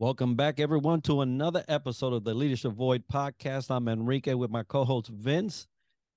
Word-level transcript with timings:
Welcome 0.00 0.36
back, 0.36 0.60
everyone, 0.60 1.00
to 1.02 1.22
another 1.22 1.64
episode 1.66 2.12
of 2.12 2.22
the 2.22 2.32
Leadership 2.32 2.70
Void 2.70 3.02
podcast. 3.12 3.68
I'm 3.68 3.88
Enrique 3.88 4.32
with 4.34 4.48
my 4.48 4.62
co 4.62 4.84
host 4.84 5.08
Vince, 5.08 5.66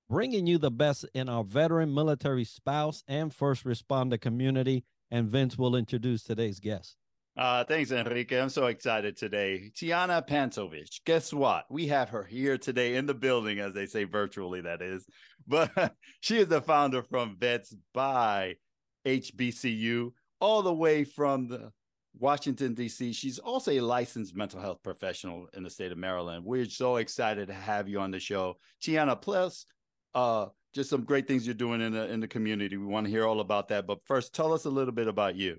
bringing 0.08 0.46
you 0.46 0.56
the 0.58 0.70
best 0.70 1.04
in 1.14 1.28
our 1.28 1.42
veteran 1.42 1.92
military 1.92 2.44
spouse 2.44 3.02
and 3.08 3.34
first 3.34 3.64
responder 3.64 4.20
community. 4.20 4.84
And 5.10 5.28
Vince 5.28 5.58
will 5.58 5.74
introduce 5.74 6.22
today's 6.22 6.60
guest. 6.60 6.94
Uh, 7.36 7.64
thanks, 7.64 7.90
Enrique. 7.90 8.40
I'm 8.40 8.50
so 8.50 8.66
excited 8.66 9.16
today. 9.16 9.72
Tiahna 9.74 10.28
Pantovich. 10.28 11.00
Guess 11.04 11.32
what? 11.32 11.64
We 11.68 11.88
have 11.88 12.10
her 12.10 12.22
here 12.22 12.58
today 12.58 12.94
in 12.94 13.06
the 13.06 13.14
building, 13.14 13.58
as 13.58 13.72
they 13.72 13.86
say 13.86 14.04
virtually, 14.04 14.60
that 14.60 14.80
is. 14.80 15.04
But 15.48 15.72
she 16.20 16.38
is 16.38 16.46
the 16.46 16.62
founder 16.62 17.02
from 17.02 17.36
Vets 17.36 17.74
by 17.92 18.58
HBCU, 19.04 20.12
all 20.40 20.62
the 20.62 20.72
way 20.72 21.02
from 21.02 21.48
the 21.48 21.72
Washington, 22.18 22.74
D.C. 22.74 23.12
She's 23.12 23.38
also 23.38 23.72
a 23.72 23.80
licensed 23.80 24.36
mental 24.36 24.60
health 24.60 24.82
professional 24.82 25.48
in 25.54 25.62
the 25.62 25.70
state 25.70 25.92
of 25.92 25.98
Maryland. 25.98 26.44
We're 26.44 26.66
so 26.66 26.96
excited 26.96 27.48
to 27.48 27.54
have 27.54 27.88
you 27.88 28.00
on 28.00 28.10
the 28.10 28.20
show. 28.20 28.56
Tiahna, 28.82 29.20
plus 29.20 29.66
uh, 30.14 30.46
just 30.74 30.90
some 30.90 31.04
great 31.04 31.26
things 31.26 31.46
you're 31.46 31.54
doing 31.54 31.80
in 31.80 31.92
the 31.92 32.10
in 32.10 32.20
the 32.20 32.28
community. 32.28 32.76
We 32.76 32.86
want 32.86 33.06
to 33.06 33.10
hear 33.10 33.26
all 33.26 33.40
about 33.40 33.68
that. 33.68 33.86
But 33.86 33.98
first, 34.04 34.34
tell 34.34 34.52
us 34.52 34.64
a 34.64 34.70
little 34.70 34.92
bit 34.92 35.08
about 35.08 35.36
you. 35.36 35.58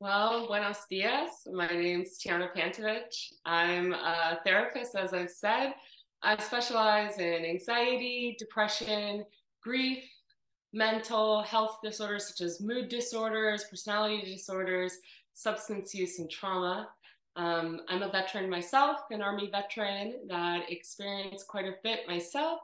Well, 0.00 0.46
buenos 0.46 0.78
dias. 0.90 1.46
My 1.52 1.68
name's 1.68 2.18
Tiahna 2.18 2.54
Pantovich. 2.54 3.32
I'm 3.46 3.92
a 3.92 4.38
therapist, 4.44 4.96
as 4.96 5.14
I've 5.14 5.30
said. 5.30 5.74
I 6.22 6.36
specialize 6.42 7.18
in 7.18 7.44
anxiety, 7.44 8.36
depression, 8.38 9.24
grief, 9.62 10.02
mental 10.74 11.42
health 11.42 11.78
disorders 11.82 12.26
such 12.26 12.40
as 12.40 12.60
mood 12.60 12.88
disorders, 12.88 13.64
personality 13.70 14.22
disorders, 14.24 14.98
substance 15.32 15.94
use, 15.94 16.18
and 16.18 16.28
trauma. 16.28 16.88
Um, 17.36 17.80
I'm 17.88 18.02
a 18.02 18.10
veteran 18.10 18.50
myself, 18.50 18.98
an 19.10 19.22
Army 19.22 19.50
veteran 19.50 20.14
that 20.28 20.70
experienced 20.70 21.48
quite 21.48 21.66
a 21.66 21.76
bit 21.82 22.00
myself. 22.08 22.60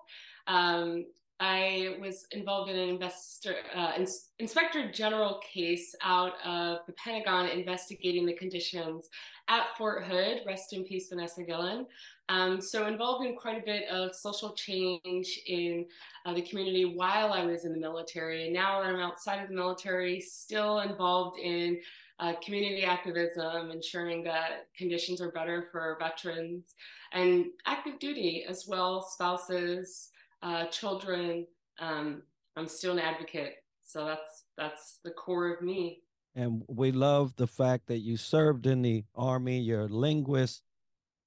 Um, 0.46 1.06
I 1.40 1.96
was 1.98 2.26
involved 2.32 2.70
in 2.70 2.78
an 2.78 2.90
investor, 2.90 3.54
uh, 3.74 3.92
ins- 3.96 4.28
inspector 4.38 4.92
general 4.92 5.40
case 5.40 5.94
out 6.02 6.34
of 6.44 6.80
the 6.86 6.92
Pentagon 6.92 7.48
investigating 7.48 8.26
the 8.26 8.34
conditions 8.34 9.08
at 9.48 9.74
Fort 9.78 10.04
Hood. 10.04 10.42
Rest 10.46 10.74
in 10.74 10.84
peace, 10.84 11.08
Vanessa 11.08 11.40
Guillén. 11.40 11.86
Um, 12.28 12.60
so 12.60 12.86
involved 12.86 13.26
in 13.26 13.36
quite 13.36 13.60
a 13.60 13.64
bit 13.64 13.88
of 13.88 14.14
social 14.14 14.52
change 14.52 15.40
in 15.46 15.86
uh, 16.26 16.34
the 16.34 16.42
community 16.42 16.84
while 16.84 17.32
I 17.32 17.44
was 17.44 17.64
in 17.64 17.72
the 17.72 17.80
military. 17.80 18.44
And 18.44 18.52
now 18.52 18.82
that 18.82 18.90
I'm 18.90 19.00
outside 19.00 19.42
of 19.42 19.48
the 19.48 19.54
military, 19.54 20.20
still 20.20 20.80
involved 20.80 21.38
in 21.40 21.80
uh, 22.20 22.34
community 22.44 22.84
activism, 22.84 23.70
ensuring 23.70 24.22
that 24.24 24.68
conditions 24.76 25.22
are 25.22 25.32
better 25.32 25.68
for 25.72 25.96
veterans 25.98 26.74
and 27.12 27.46
active 27.64 27.98
duty 27.98 28.44
as 28.46 28.66
well, 28.68 29.02
spouses, 29.02 30.10
uh, 30.42 30.66
children. 30.66 31.46
Um, 31.78 32.22
I'm 32.56 32.68
still 32.68 32.92
an 32.92 32.98
advocate. 32.98 33.54
So 33.84 34.04
that's 34.04 34.44
that's 34.56 35.00
the 35.04 35.10
core 35.10 35.52
of 35.52 35.62
me. 35.62 36.02
And 36.34 36.62
we 36.68 36.92
love 36.92 37.34
the 37.36 37.46
fact 37.46 37.88
that 37.88 37.98
you 37.98 38.16
served 38.16 38.66
in 38.66 38.82
the 38.82 39.04
army, 39.16 39.58
you're 39.58 39.86
a 39.86 39.88
linguist, 39.88 40.62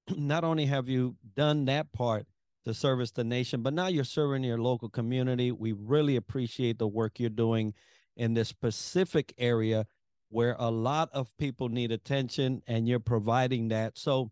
not 0.16 0.44
only 0.44 0.66
have 0.66 0.88
you 0.88 1.16
done 1.36 1.66
that 1.66 1.92
part 1.92 2.26
to 2.64 2.72
service 2.72 3.10
the 3.10 3.24
nation, 3.24 3.62
but 3.62 3.74
now 3.74 3.88
you're 3.88 4.04
serving 4.04 4.44
your 4.44 4.58
local 4.58 4.88
community. 4.88 5.52
We 5.52 5.72
really 5.72 6.16
appreciate 6.16 6.78
the 6.78 6.88
work 6.88 7.20
you're 7.20 7.28
doing 7.28 7.74
in 8.16 8.34
this 8.34 8.48
specific 8.48 9.34
area 9.36 9.86
where 10.30 10.56
a 10.58 10.70
lot 10.70 11.10
of 11.12 11.36
people 11.36 11.68
need 11.68 11.92
attention 11.92 12.62
and 12.66 12.88
you're 12.88 12.98
providing 12.98 13.68
that. 13.68 13.98
So 13.98 14.30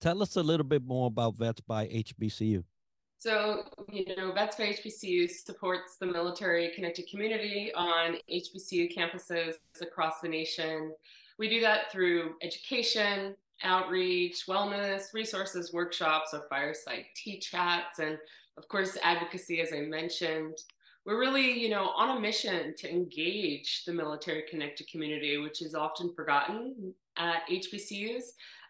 tell 0.00 0.22
us 0.22 0.36
a 0.36 0.42
little 0.42 0.64
bit 0.64 0.82
more 0.82 1.08
about 1.08 1.36
Vets 1.36 1.60
by 1.60 1.86
HBCU. 1.88 2.64
So, 3.20 3.64
you 3.92 4.16
know, 4.16 4.32
Vets 4.32 4.56
for 4.56 4.62
HBCU 4.62 5.28
supports 5.30 5.96
the 6.00 6.06
military 6.06 6.70
connected 6.74 7.06
community 7.10 7.70
on 7.76 8.16
HBCU 8.32 8.96
campuses 8.96 9.56
across 9.82 10.20
the 10.22 10.28
nation. 10.28 10.94
We 11.38 11.50
do 11.50 11.60
that 11.60 11.92
through 11.92 12.36
education, 12.40 13.36
outreach, 13.62 14.46
wellness, 14.48 15.12
resources, 15.12 15.70
workshops, 15.70 16.32
or 16.32 16.46
fireside 16.48 17.04
tea 17.14 17.38
chats, 17.38 17.98
and 17.98 18.16
of 18.56 18.66
course, 18.68 18.96
advocacy, 19.02 19.60
as 19.60 19.70
I 19.74 19.80
mentioned. 19.80 20.56
We're 21.04 21.20
really, 21.20 21.60
you 21.60 21.68
know, 21.68 21.90
on 21.90 22.16
a 22.16 22.20
mission 22.20 22.74
to 22.78 22.90
engage 22.90 23.84
the 23.84 23.92
military 23.92 24.44
connected 24.48 24.88
community, 24.88 25.36
which 25.36 25.60
is 25.60 25.74
often 25.74 26.14
forgotten 26.14 26.94
at 27.18 27.46
HBCUs, 27.50 28.22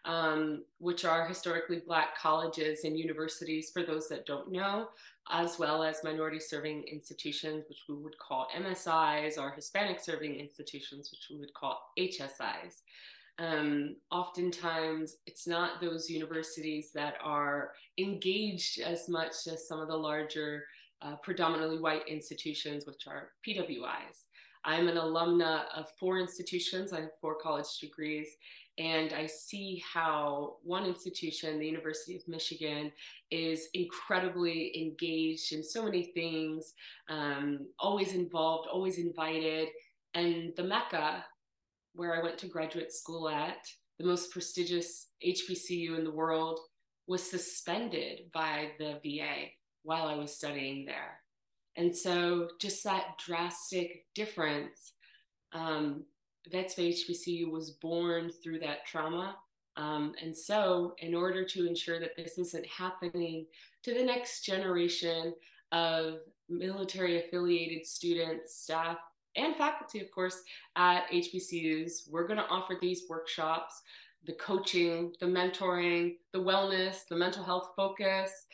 um, 0.05 0.63
which 0.79 1.05
are 1.05 1.27
historically 1.27 1.81
Black 1.85 2.17
colleges 2.17 2.83
and 2.83 2.97
universities, 2.97 3.69
for 3.71 3.83
those 3.83 4.07
that 4.09 4.25
don't 4.25 4.51
know, 4.51 4.89
as 5.31 5.59
well 5.59 5.83
as 5.83 6.03
minority 6.03 6.39
serving 6.39 6.83
institutions, 6.91 7.65
which 7.69 7.83
we 7.87 7.95
would 7.95 8.17
call 8.17 8.47
MSIs, 8.57 9.37
or 9.37 9.51
Hispanic 9.51 9.99
serving 9.99 10.39
institutions, 10.39 11.11
which 11.11 11.27
we 11.29 11.39
would 11.39 11.53
call 11.53 11.91
HSIs. 11.99 12.81
Um, 13.37 13.95
oftentimes, 14.11 15.17
it's 15.25 15.47
not 15.47 15.81
those 15.81 16.09
universities 16.09 16.91
that 16.93 17.15
are 17.23 17.71
engaged 17.97 18.79
as 18.81 19.07
much 19.07 19.47
as 19.47 19.67
some 19.67 19.79
of 19.79 19.87
the 19.87 19.95
larger, 19.95 20.65
uh, 21.01 21.15
predominantly 21.17 21.79
white 21.79 22.07
institutions, 22.07 22.85
which 22.85 23.07
are 23.07 23.29
PWIs. 23.47 24.25
I'm 24.63 24.87
an 24.87 24.97
alumna 24.97 25.63
of 25.75 25.89
four 25.99 26.19
institutions. 26.19 26.93
I 26.93 27.01
have 27.01 27.19
four 27.19 27.35
college 27.35 27.79
degrees, 27.79 28.27
and 28.77 29.13
I 29.13 29.25
see 29.25 29.83
how 29.93 30.57
one 30.63 30.85
institution, 30.85 31.59
the 31.59 31.67
University 31.67 32.15
of 32.15 32.27
Michigan, 32.27 32.91
is 33.29 33.67
incredibly 33.73 34.81
engaged 34.81 35.53
in 35.53 35.63
so 35.63 35.83
many 35.83 36.11
things, 36.13 36.73
um, 37.09 37.67
always 37.79 38.13
involved, 38.13 38.69
always 38.71 38.97
invited. 38.97 39.67
And 40.13 40.53
the 40.55 40.63
Mecca 40.63 41.23
where 41.93 42.15
I 42.15 42.23
went 42.23 42.37
to 42.39 42.47
graduate 42.47 42.93
school 42.93 43.29
at, 43.29 43.67
the 43.99 44.05
most 44.05 44.31
prestigious 44.31 45.07
HBCU 45.25 45.97
in 45.97 46.03
the 46.03 46.11
world, 46.11 46.59
was 47.07 47.29
suspended 47.29 48.31
by 48.33 48.71
the 48.79 48.99
VA 49.03 49.49
while 49.83 50.07
I 50.07 50.15
was 50.15 50.35
studying 50.35 50.85
there. 50.85 51.19
And 51.75 51.95
so, 51.95 52.49
just 52.59 52.83
that 52.83 53.17
drastic 53.25 54.05
difference. 54.15 54.93
Um, 55.53 56.03
Vets 56.49 56.75
by 56.75 56.83
HBCU 56.83 57.51
was 57.51 57.71
born 57.71 58.31
through 58.43 58.59
that 58.59 58.85
trauma. 58.85 59.37
Um, 59.77 60.13
and 60.21 60.35
so, 60.35 60.95
in 60.97 61.15
order 61.15 61.45
to 61.45 61.67
ensure 61.67 61.99
that 61.99 62.15
this 62.17 62.37
isn't 62.37 62.65
happening 62.65 63.45
to 63.83 63.93
the 63.93 64.03
next 64.03 64.45
generation 64.45 65.33
of 65.71 66.19
military 66.49 67.23
affiliated 67.25 67.85
students, 67.85 68.55
staff, 68.55 68.97
and 69.35 69.55
faculty, 69.55 70.01
of 70.01 70.11
course, 70.11 70.41
at 70.75 71.09
HBCUs. 71.09 72.09
We're 72.09 72.27
going 72.27 72.39
to 72.39 72.47
offer 72.47 72.77
these 72.81 73.03
workshops 73.09 73.81
the 74.25 74.33
coaching, 74.33 75.13
the 75.19 75.25
mentoring, 75.25 76.17
the 76.31 76.39
wellness, 76.39 77.07
the 77.09 77.15
mental 77.15 77.43
health 77.43 77.69
focus, 77.75 78.45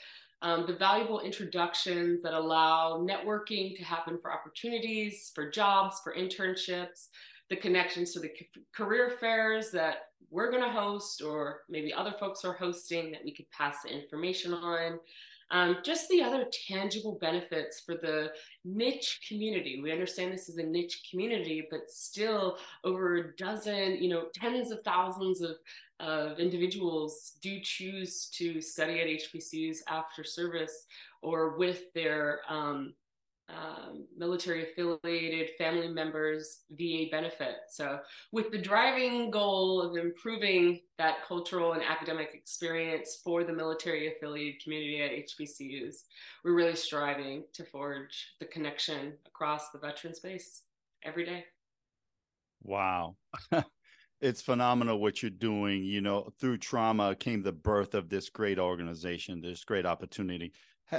um, 0.42 0.66
the 0.66 0.76
valuable 0.76 1.20
introductions 1.20 2.22
that 2.24 2.34
allow 2.34 3.06
networking 3.06 3.76
to 3.76 3.84
happen 3.84 4.18
for 4.22 4.32
opportunities, 4.32 5.32
for 5.36 5.50
jobs, 5.50 6.00
for 6.02 6.16
internships, 6.16 7.08
the 7.50 7.56
connections 7.56 8.14
to 8.14 8.20
the 8.20 8.32
career 8.76 9.10
fairs 9.20 9.72
that 9.72 10.10
we're 10.30 10.52
going 10.52 10.64
to 10.64 10.70
host, 10.70 11.22
or 11.22 11.62
maybe 11.70 11.94
other 11.94 12.14
folks 12.20 12.44
are 12.44 12.54
hosting 12.54 13.12
that 13.12 13.24
we 13.24 13.34
could 13.34 13.50
pass 13.52 13.84
the 13.84 13.90
information 13.90 14.54
on. 14.54 15.00
Um, 15.50 15.78
just 15.82 16.10
the 16.10 16.22
other 16.22 16.46
tangible 16.68 17.18
benefits 17.22 17.80
for 17.80 17.96
the 17.96 18.32
niche 18.66 19.22
community. 19.28 19.80
We 19.82 19.94
understand 19.94 20.34
this 20.34 20.50
is 20.50 20.58
a 20.58 20.64
niche 20.64 21.08
community, 21.10 21.66
but 21.72 21.90
still 21.90 22.58
over 22.84 23.16
a 23.16 23.36
dozen, 23.38 24.04
you 24.04 24.10
know, 24.10 24.26
tens 24.34 24.72
of 24.72 24.84
thousands 24.84 25.42
of, 25.42 25.52
of 26.02 26.40
individuals 26.40 27.38
do 27.42 27.62
choose 27.62 28.28
to 28.34 28.60
study 28.60 29.00
at 29.00 29.08
HBCUs 29.08 29.78
after 29.88 30.26
service 30.26 30.86
or 31.22 31.58
with 31.58 31.94
their 31.94 32.42
um, 32.50 32.94
um, 33.50 34.06
military 34.18 34.72
affiliated 34.72 35.50
family 35.58 35.88
members 35.88 36.62
VA 36.72 37.06
benefits. 37.10 37.76
So, 37.76 38.00
with 38.32 38.52
the 38.52 38.58
driving 38.58 39.32
goal 39.32 39.82
of 39.82 39.96
improving 39.96 40.82
that 40.98 41.26
cultural 41.26 41.74
and 41.74 41.82
academic 41.82 42.32
experience 42.34 43.22
for 43.24 43.44
the 43.44 43.54
military 43.54 44.14
affiliated 44.14 44.62
community 44.62 45.02
at 45.02 45.12
HBCUs, 45.12 46.04
we're 46.44 46.56
really 46.56 46.76
striving 46.76 47.44
to 47.54 47.64
forge 47.64 48.34
the 48.40 48.46
connection 48.46 49.14
across 49.26 49.72
the 49.72 49.80
veteran 49.80 50.14
space 50.14 50.64
every 51.04 51.26
day. 51.26 51.46
Wow. 52.64 53.16
it's 54.22 54.42
phenomenal 54.42 55.00
what 55.00 55.22
you're 55.22 55.30
doing. 55.30 55.86
You 55.86 56.02
know, 56.02 56.30
through 56.40 56.58
trauma 56.58 57.16
came 57.16 57.44
the 57.44 57.54
birth 57.54 57.94
of 57.96 58.10
this 58.10 58.30
great 58.30 58.60
organization, 58.60 59.42
this 59.42 59.64
great 59.64 59.86
opportunity 59.86 60.52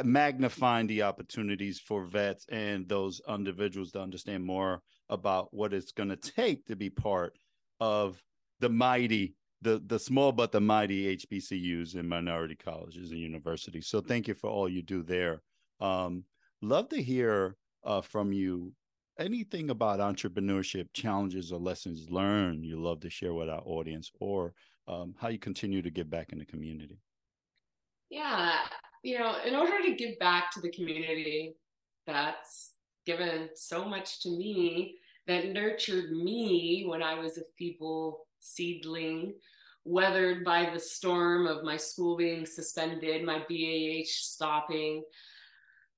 magnifying 0.04 0.86
the 0.86 1.02
opportunities 1.02 1.78
for 1.78 2.04
vets 2.04 2.46
and 2.50 2.88
those 2.88 3.20
individuals 3.28 3.92
to 3.92 4.00
understand 4.00 4.44
more 4.44 4.82
about 5.08 5.52
what 5.52 5.72
it's 5.72 5.92
going 5.92 6.10
to 6.10 6.16
take 6.16 6.66
to 6.66 6.76
be 6.76 6.90
part 6.90 7.38
of 7.80 8.22
the 8.60 8.68
mighty 8.68 9.34
the 9.62 9.82
the 9.86 9.98
small 9.98 10.30
but 10.30 10.52
the 10.52 10.60
mighty 10.60 11.16
HBCUs 11.16 11.94
and 11.94 12.08
minority 12.08 12.54
colleges 12.54 13.10
and 13.10 13.18
universities. 13.18 13.88
So 13.88 14.00
thank 14.00 14.28
you 14.28 14.34
for 14.34 14.48
all 14.48 14.68
you 14.68 14.82
do 14.82 15.02
there. 15.02 15.42
Um, 15.80 16.24
love 16.62 16.88
to 16.90 17.02
hear 17.02 17.56
uh, 17.84 18.00
from 18.00 18.32
you 18.32 18.72
anything 19.18 19.70
about 19.70 19.98
entrepreneurship 19.98 20.86
challenges 20.92 21.52
or 21.52 21.58
lessons 21.58 22.08
learned 22.08 22.64
you 22.64 22.80
love 22.80 23.00
to 23.00 23.10
share 23.10 23.34
with 23.34 23.48
our 23.48 23.62
audience 23.64 24.10
or 24.20 24.54
um, 24.86 25.14
how 25.18 25.28
you 25.28 25.38
continue 25.38 25.82
to 25.82 25.90
give 25.90 26.08
back 26.08 26.32
in 26.32 26.38
the 26.38 26.44
community 26.44 26.98
yeah 28.10 28.60
you 29.08 29.18
know 29.18 29.36
in 29.46 29.56
order 29.56 29.82
to 29.82 29.94
give 29.94 30.18
back 30.18 30.50
to 30.52 30.60
the 30.60 30.70
community 30.70 31.56
that's 32.06 32.72
given 33.06 33.48
so 33.54 33.84
much 33.84 34.20
to 34.20 34.28
me 34.28 34.96
that 35.26 35.52
nurtured 35.52 36.12
me 36.12 36.84
when 36.86 37.02
i 37.02 37.14
was 37.14 37.38
a 37.38 37.42
feeble 37.58 38.26
seedling 38.40 39.34
weathered 39.84 40.44
by 40.44 40.68
the 40.70 40.78
storm 40.78 41.46
of 41.46 41.64
my 41.64 41.76
school 41.76 42.16
being 42.16 42.44
suspended 42.44 43.24
my 43.24 43.38
BAH 43.48 44.04
stopping 44.06 45.02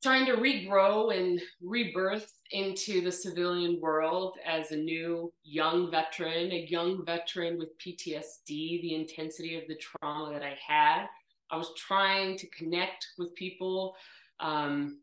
trying 0.03 0.25
to 0.25 0.37
regrow 0.37 1.15
and 1.15 1.41
rebirth 1.61 2.33
into 2.53 3.03
the 3.03 3.13
civilian 3.13 3.79
world 3.81 4.39
as 4.47 4.71
a 4.71 4.77
new 4.77 5.31
young 5.45 5.91
veteran, 5.91 6.51
a 6.53 6.67
young 6.71 7.05
veteran 7.05 7.59
with 7.59 7.69
PTSD, 7.79 8.81
the 8.81 8.95
intensity 8.95 9.57
of 9.57 9.65
the 9.69 9.77
trauma 9.77 10.33
that 10.33 10.43
I 10.43 10.57
had. 10.67 11.07
I 11.51 11.57
was 11.57 11.73
trying 11.77 12.37
to 12.39 12.47
connect 12.49 13.09
with 13.19 13.35
people, 13.35 13.97
um, 14.39 15.01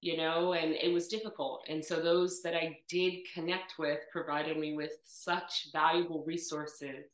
you 0.00 0.16
know, 0.16 0.54
and 0.54 0.72
it 0.72 0.92
was 0.92 1.08
difficult. 1.08 1.64
And 1.68 1.84
so 1.84 2.00
those 2.00 2.42
that 2.42 2.54
I 2.54 2.78
did 2.88 3.18
connect 3.34 3.74
with 3.78 4.00
provided 4.10 4.56
me 4.56 4.74
with 4.74 4.92
such 5.04 5.68
valuable 5.72 6.24
resources 6.26 7.06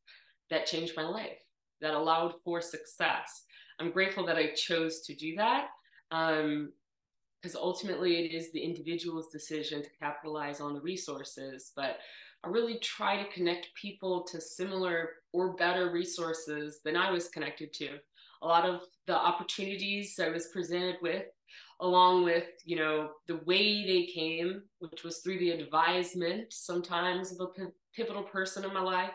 that 0.51 0.67
changed 0.67 0.95
my 0.97 1.07
life, 1.07 1.39
that 1.81 1.95
allowed 1.95 2.35
for 2.45 2.61
success. 2.61 3.45
I'm 3.81 3.91
grateful 3.91 4.25
that 4.27 4.37
I 4.37 4.53
chose 4.55 5.01
to 5.03 5.15
do 5.15 5.37
that. 5.37 5.69
Um, 6.11 6.73
because 7.47 7.55
ultimately 7.55 8.25
it 8.25 8.35
is 8.35 8.51
the 8.51 8.61
individual's 8.61 9.29
decision 9.29 9.81
to 9.81 9.89
capitalize 10.01 10.61
on 10.61 10.75
the 10.75 10.81
resources. 10.81 11.71
But 11.77 11.99
I 12.43 12.49
really 12.49 12.79
try 12.79 13.23
to 13.23 13.31
connect 13.31 13.75
people 13.75 14.25
to 14.25 14.41
similar 14.41 15.11
or 15.33 15.55
better 15.55 15.93
resources 15.93 16.81
than 16.85 16.97
I 16.97 17.11
was 17.11 17.29
connected 17.29 17.73
to. 17.75 17.99
A 18.43 18.47
lot 18.47 18.65
of 18.65 18.83
the 19.07 19.17
opportunities 19.17 20.19
I 20.19 20.29
was 20.29 20.49
presented 20.49 20.97
with, 21.03 21.25
along 21.81 22.25
with 22.25 22.45
you 22.65 22.77
know 22.77 23.11
the 23.29 23.41
way 23.47 23.85
they 23.85 24.07
came, 24.13 24.63
which 24.79 25.05
was 25.05 25.19
through 25.19 25.39
the 25.39 25.51
advisement 25.51 26.53
sometimes 26.53 27.33
of 27.33 27.41
a 27.41 27.69
pivotal 27.95 28.25
person 28.25 28.65
in 28.65 28.75
my 28.75 28.81
life. 28.81 29.15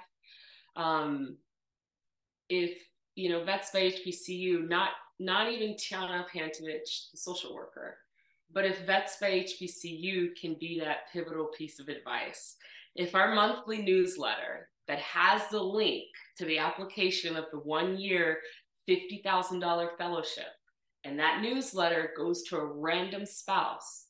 Um, 0.76 1.38
if 2.50 2.78
you 3.16 3.30
know 3.30 3.44
vets 3.44 3.72
by 3.72 3.92
HBCU, 3.92 4.68
not 4.68 4.90
not 5.20 5.52
even 5.52 5.76
Tiahna 5.76 6.26
Pantovich, 6.34 7.12
the 7.12 7.18
social 7.18 7.54
worker, 7.54 7.98
but 8.54 8.66
if 8.66 8.86
Vets 8.86 9.18
by 9.22 9.46
HBCU 9.46 10.30
can 10.40 10.56
be 10.60 10.80
that 10.80 11.12
pivotal 11.14 11.48
piece 11.58 11.80
of 11.80 11.88
advice, 11.88 12.58
if 12.96 13.16
our 13.16 13.34
monthly 13.34 13.82
newsletter 13.82 14.70
that 14.88 15.00
has 15.00 15.48
the 15.50 15.62
link 15.62 16.04
to 16.38 16.46
the 16.46 16.58
application 16.58 17.36
of 17.38 17.46
the 17.52 17.60
one 17.60 17.98
year 17.98 18.40
$50,000 18.90 19.98
fellowship, 19.98 20.46
and 21.04 21.18
that 21.20 21.42
newsletter 21.42 22.12
goes 22.18 22.44
to 22.44 22.58
a 22.58 22.66
random 22.66 23.26
spouse 23.26 24.08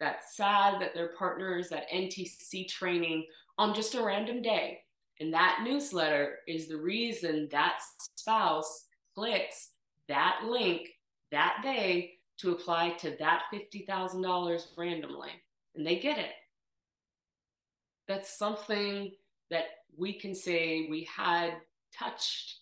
that's 0.00 0.36
sad 0.36 0.80
that 0.80 0.94
their 0.94 1.14
partner 1.18 1.58
is 1.58 1.70
at 1.70 1.90
NTC 1.90 2.68
training 2.68 3.24
on 3.58 3.74
just 3.74 3.94
a 3.94 4.02
random 4.02 4.42
day. 4.42 4.80
And 5.20 5.32
that 5.32 5.60
newsletter 5.62 6.38
is 6.48 6.66
the 6.66 6.76
reason 6.76 7.48
that 7.52 7.78
spouse 8.16 8.86
clicks 9.14 9.70
that 10.08 10.40
link 10.44 10.88
that 11.30 11.60
day 11.62 12.14
to 12.38 12.50
apply 12.50 12.90
to 12.98 13.14
that 13.20 13.42
$50,000 13.54 14.62
randomly, 14.76 15.30
and 15.76 15.86
they 15.86 16.00
get 16.00 16.18
it. 16.18 16.32
That's 18.08 18.36
something 18.36 19.12
that 19.50 19.66
we 19.96 20.14
can 20.18 20.34
say 20.34 20.88
we 20.90 21.08
had 21.14 21.52
touched, 21.96 22.56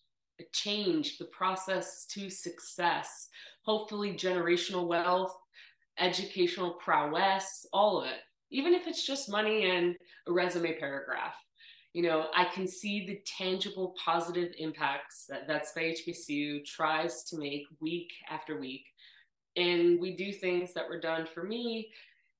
changed 0.52 1.20
the 1.20 1.26
process 1.26 2.06
to 2.12 2.30
success, 2.30 3.28
hopefully, 3.62 4.12
generational 4.12 4.86
wealth, 4.86 5.36
educational 5.98 6.72
prowess, 6.74 7.66
all 7.72 8.00
of 8.00 8.08
it, 8.08 8.20
even 8.50 8.74
if 8.74 8.86
it's 8.86 9.06
just 9.06 9.30
money 9.30 9.70
and 9.70 9.96
a 10.28 10.32
resume 10.32 10.78
paragraph. 10.78 11.34
You 11.92 12.02
know, 12.02 12.26
I 12.34 12.44
can 12.44 12.68
see 12.68 13.06
the 13.06 13.20
tangible 13.26 13.94
positive 14.02 14.52
impacts 14.58 15.26
that 15.28 15.48
Vets 15.48 15.72
by 15.74 15.94
HBCU 15.94 16.64
tries 16.64 17.24
to 17.24 17.38
make 17.38 17.64
week 17.80 18.12
after 18.30 18.60
week 18.60 18.84
and 19.56 20.00
we 20.00 20.16
do 20.16 20.32
things 20.32 20.72
that 20.74 20.88
were 20.88 21.00
done 21.00 21.26
for 21.26 21.42
me 21.42 21.90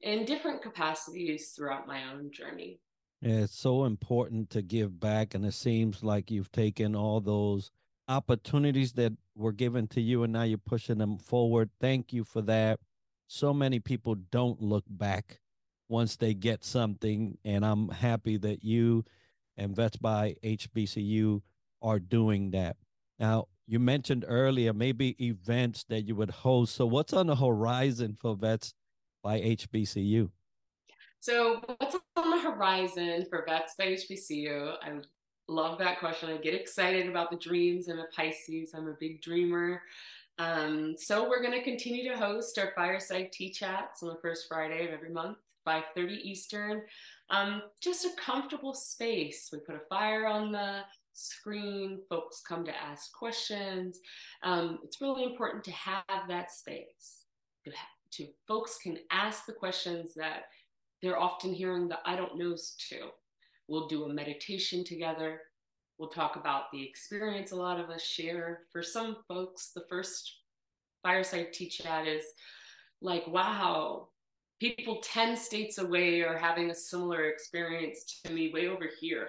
in 0.03 0.25
different 0.25 0.63
capacities 0.63 1.53
throughout 1.57 1.87
my 1.87 2.11
own 2.11 2.31
journey. 2.31 2.81
Yeah, 3.21 3.41
it's 3.41 3.59
so 3.59 3.85
important 3.85 4.51
to 4.51 4.63
give 4.63 4.99
back. 4.99 5.35
And 5.35 5.45
it 5.45 5.55
seems 5.55 6.03
like 6.03 6.31
you've 6.31 6.53
taken 6.53 6.97
all 6.97 7.21
those 7.21 7.71
opportunities 8.11 8.93
that 8.95 9.13
were 9.37 9.53
given 9.53 9.87
to 9.87 10.01
you 10.01 10.25
and 10.25 10.33
now 10.33 10.43
you're 10.43 10.59
pushing 10.59 10.99
them 10.99 11.17
forward. 11.17 11.71
Thank 11.81 12.13
you 12.13 12.25
for 12.25 12.43
that. 12.43 12.81
So 13.29 13.55
many 13.55 13.79
people 13.79 14.17
don't 14.33 14.61
look 14.61 14.85
back 14.89 15.39
once 15.89 16.17
they 16.17 16.35
get 16.35 16.65
something. 16.65 17.39
And 17.45 17.65
I'm 17.65 17.89
happy 17.89 18.37
that 18.39 18.65
you 18.65 19.05
and 19.57 19.77
Vets 19.77 19.97
by 19.97 20.35
HBCU 20.43 21.41
are 21.83 22.01
doing 22.01 22.51
that. 22.51 22.77
Now, 23.21 23.47
you 23.69 23.79
mentioned 23.79 24.25
earlier 24.27 24.73
maybe 24.73 25.15
events 25.25 25.85
that 25.89 26.03
you 26.03 26.17
would 26.17 26.31
host. 26.31 26.75
So 26.75 26.87
what's 26.87 27.13
on 27.13 27.29
the 27.29 27.37
horizon 27.37 28.17
for 28.21 28.35
Vets 28.35 28.75
by 29.23 29.41
HBCU? 29.41 30.29
So 31.21 31.63
what's 31.77 31.97
on 32.17 32.31
the 32.31 32.41
horizon 32.41 33.25
for 33.31 33.45
Vets 33.47 33.75
by 33.79 33.87
HBCU? 33.87 34.75
I 34.83 34.91
love 35.51 35.79
that 35.79 35.99
question. 35.99 36.31
I 36.31 36.37
get 36.37 36.55
excited 36.55 37.09
about 37.09 37.31
the 37.31 37.37
dreams. 37.37 37.89
I'm 37.89 37.99
a 37.99 38.07
Pisces. 38.15 38.73
I'm 38.75 38.89
a 38.89 38.97
big 38.99 39.21
dreamer. 39.21 39.83
Um, 40.39 40.95
so 40.97 41.29
we're 41.29 41.43
going 41.43 41.59
to 41.59 41.65
continue 41.65 42.09
to 42.11 42.17
host 42.17 42.59
our 42.59 42.73
fireside 42.75 43.33
tea 43.33 43.51
chats 43.51 44.03
on 44.03 44.09
the 44.09 44.21
first 44.23 44.47
Friday 44.49 44.87
of 44.87 44.95
every 44.95 45.11
month, 45.11 45.39
5:30 45.67 46.13
Eastern. 46.23 46.83
Um, 47.29 47.63
just 47.81 48.05
a 48.05 48.11
comfortable 48.17 48.75
space. 48.75 49.51
We 49.53 49.59
put 49.59 49.75
a 49.75 49.87
fire 49.89 50.27
on 50.27 50.53
the 50.53 50.81
screen, 51.13 52.01
folks 52.09 52.43
come 52.47 52.65
to 52.65 52.77
ask 52.77 53.13
questions. 53.13 53.99
Um, 54.43 54.79
it's 54.85 55.01
really 55.01 55.25
important 55.25 55.65
to 55.65 55.73
have 55.73 56.29
that 56.29 56.51
space 56.51 57.27
to, 57.65 57.73
to 58.13 58.29
folks 58.49 58.79
can 58.83 58.99
ask 59.11 59.47
the 59.47 59.53
questions 59.53 60.15
that 60.15 60.45
they're 61.03 61.19
often 61.19 61.53
hearing 61.53 61.89
the 61.89 61.99
I 62.05 62.17
don't 62.17 62.39
knows 62.39 62.77
to. 62.89 63.11
We'll 63.71 63.87
do 63.87 64.05
a 64.05 64.13
meditation 64.13 64.83
together. 64.83 65.43
We'll 65.97 66.09
talk 66.09 66.35
about 66.35 66.73
the 66.73 66.83
experience 66.83 67.53
a 67.53 67.57
lot 67.57 67.79
of 67.79 67.89
us 67.89 68.03
share. 68.03 68.63
For 68.73 68.83
some 68.83 69.19
folks, 69.29 69.71
the 69.73 69.85
first 69.89 70.39
fireside 71.05 71.53
tea 71.53 71.69
chat 71.69 72.09
is 72.09 72.25
like, 73.01 73.25
wow, 73.29 74.09
people 74.59 75.01
10 75.05 75.37
states 75.37 75.79
away 75.79 76.23
are 76.23 76.37
having 76.37 76.71
a 76.71 76.75
similar 76.75 77.27
experience 77.29 78.23
to 78.25 78.33
me 78.33 78.51
way 78.53 78.67
over 78.67 78.89
here. 79.01 79.29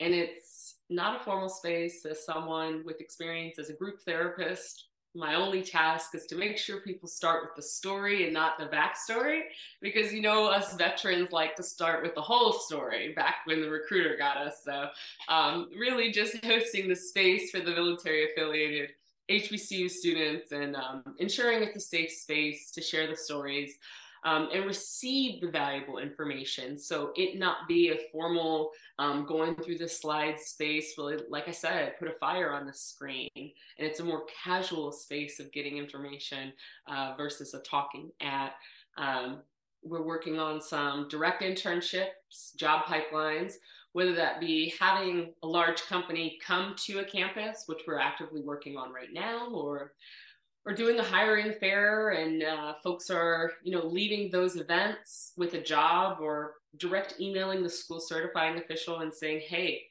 And 0.00 0.12
it's 0.12 0.78
not 0.90 1.20
a 1.20 1.24
formal 1.24 1.48
space 1.48 2.04
as 2.04 2.26
someone 2.26 2.82
with 2.84 3.00
experience 3.00 3.60
as 3.60 3.70
a 3.70 3.74
group 3.74 4.00
therapist. 4.04 4.86
My 5.14 5.34
only 5.34 5.62
task 5.62 6.14
is 6.14 6.26
to 6.26 6.36
make 6.36 6.58
sure 6.58 6.80
people 6.80 7.08
start 7.08 7.42
with 7.42 7.56
the 7.56 7.62
story 7.62 8.24
and 8.24 8.32
not 8.32 8.58
the 8.58 8.66
backstory, 8.66 9.40
because 9.80 10.12
you 10.12 10.20
know 10.20 10.46
us 10.46 10.74
veterans 10.74 11.32
like 11.32 11.56
to 11.56 11.62
start 11.62 12.02
with 12.02 12.14
the 12.14 12.20
whole 12.20 12.52
story 12.52 13.14
back 13.14 13.36
when 13.46 13.60
the 13.60 13.70
recruiter 13.70 14.16
got 14.16 14.36
us. 14.36 14.62
So, 14.64 14.88
um, 15.28 15.68
really, 15.76 16.12
just 16.12 16.36
hosting 16.44 16.88
the 16.88 16.96
space 16.96 17.50
for 17.50 17.60
the 17.60 17.70
military 17.70 18.30
affiliated 18.30 18.90
HBCU 19.30 19.90
students 19.90 20.52
and 20.52 20.76
um, 20.76 21.02
ensuring 21.18 21.62
it's 21.62 21.76
a 21.76 21.80
safe 21.80 22.10
space 22.10 22.70
to 22.72 22.80
share 22.80 23.06
the 23.06 23.16
stories 23.16 23.74
um, 24.24 24.48
and 24.52 24.66
receive 24.66 25.40
the 25.40 25.50
valuable 25.50 25.98
information. 25.98 26.78
So 26.78 27.12
it 27.16 27.38
not 27.38 27.68
be 27.68 27.90
a 27.90 27.98
formal 28.10 28.70
um, 28.98 29.26
going 29.26 29.54
through 29.56 29.78
the 29.78 29.88
slide 29.88 30.40
space. 30.40 30.94
Well, 30.96 31.16
like 31.28 31.48
I 31.48 31.52
said, 31.52 31.98
put 31.98 32.08
a 32.08 32.18
fire 32.18 32.52
on 32.52 32.66
the 32.66 32.72
screen, 32.72 33.30
and 33.36 33.52
it's 33.78 34.00
a 34.00 34.04
more 34.04 34.24
casual 34.44 34.92
space 34.92 35.40
of 35.40 35.52
getting 35.52 35.78
information 35.78 36.52
uh, 36.86 37.14
versus 37.16 37.54
a 37.54 37.60
talking 37.60 38.10
at. 38.20 38.52
Um, 38.96 39.42
we're 39.84 40.02
working 40.02 40.40
on 40.40 40.60
some 40.60 41.06
direct 41.08 41.42
internships, 41.42 42.56
job 42.56 42.84
pipelines, 42.84 43.54
whether 43.92 44.14
that 44.14 44.40
be 44.40 44.74
having 44.78 45.32
a 45.42 45.46
large 45.46 45.82
company 45.82 46.38
come 46.44 46.74
to 46.76 46.98
a 46.98 47.04
campus, 47.04 47.64
which 47.66 47.80
we're 47.86 47.98
actively 47.98 48.42
working 48.42 48.76
on 48.76 48.92
right 48.92 49.12
now, 49.12 49.48
or 49.50 49.92
or 50.66 50.74
doing 50.74 50.98
a 50.98 51.04
hiring 51.04 51.54
fair 51.60 52.10
and 52.10 52.42
uh, 52.42 52.74
folks 52.82 53.10
are 53.10 53.52
you 53.62 53.72
know 53.72 53.86
leaving 53.86 54.30
those 54.30 54.56
events 54.56 55.32
with 55.36 55.54
a 55.54 55.62
job 55.62 56.18
or 56.20 56.54
direct 56.76 57.14
emailing 57.20 57.62
the 57.62 57.70
school 57.70 58.00
certifying 58.00 58.58
official 58.58 59.00
and 59.00 59.14
saying 59.14 59.40
hey 59.46 59.82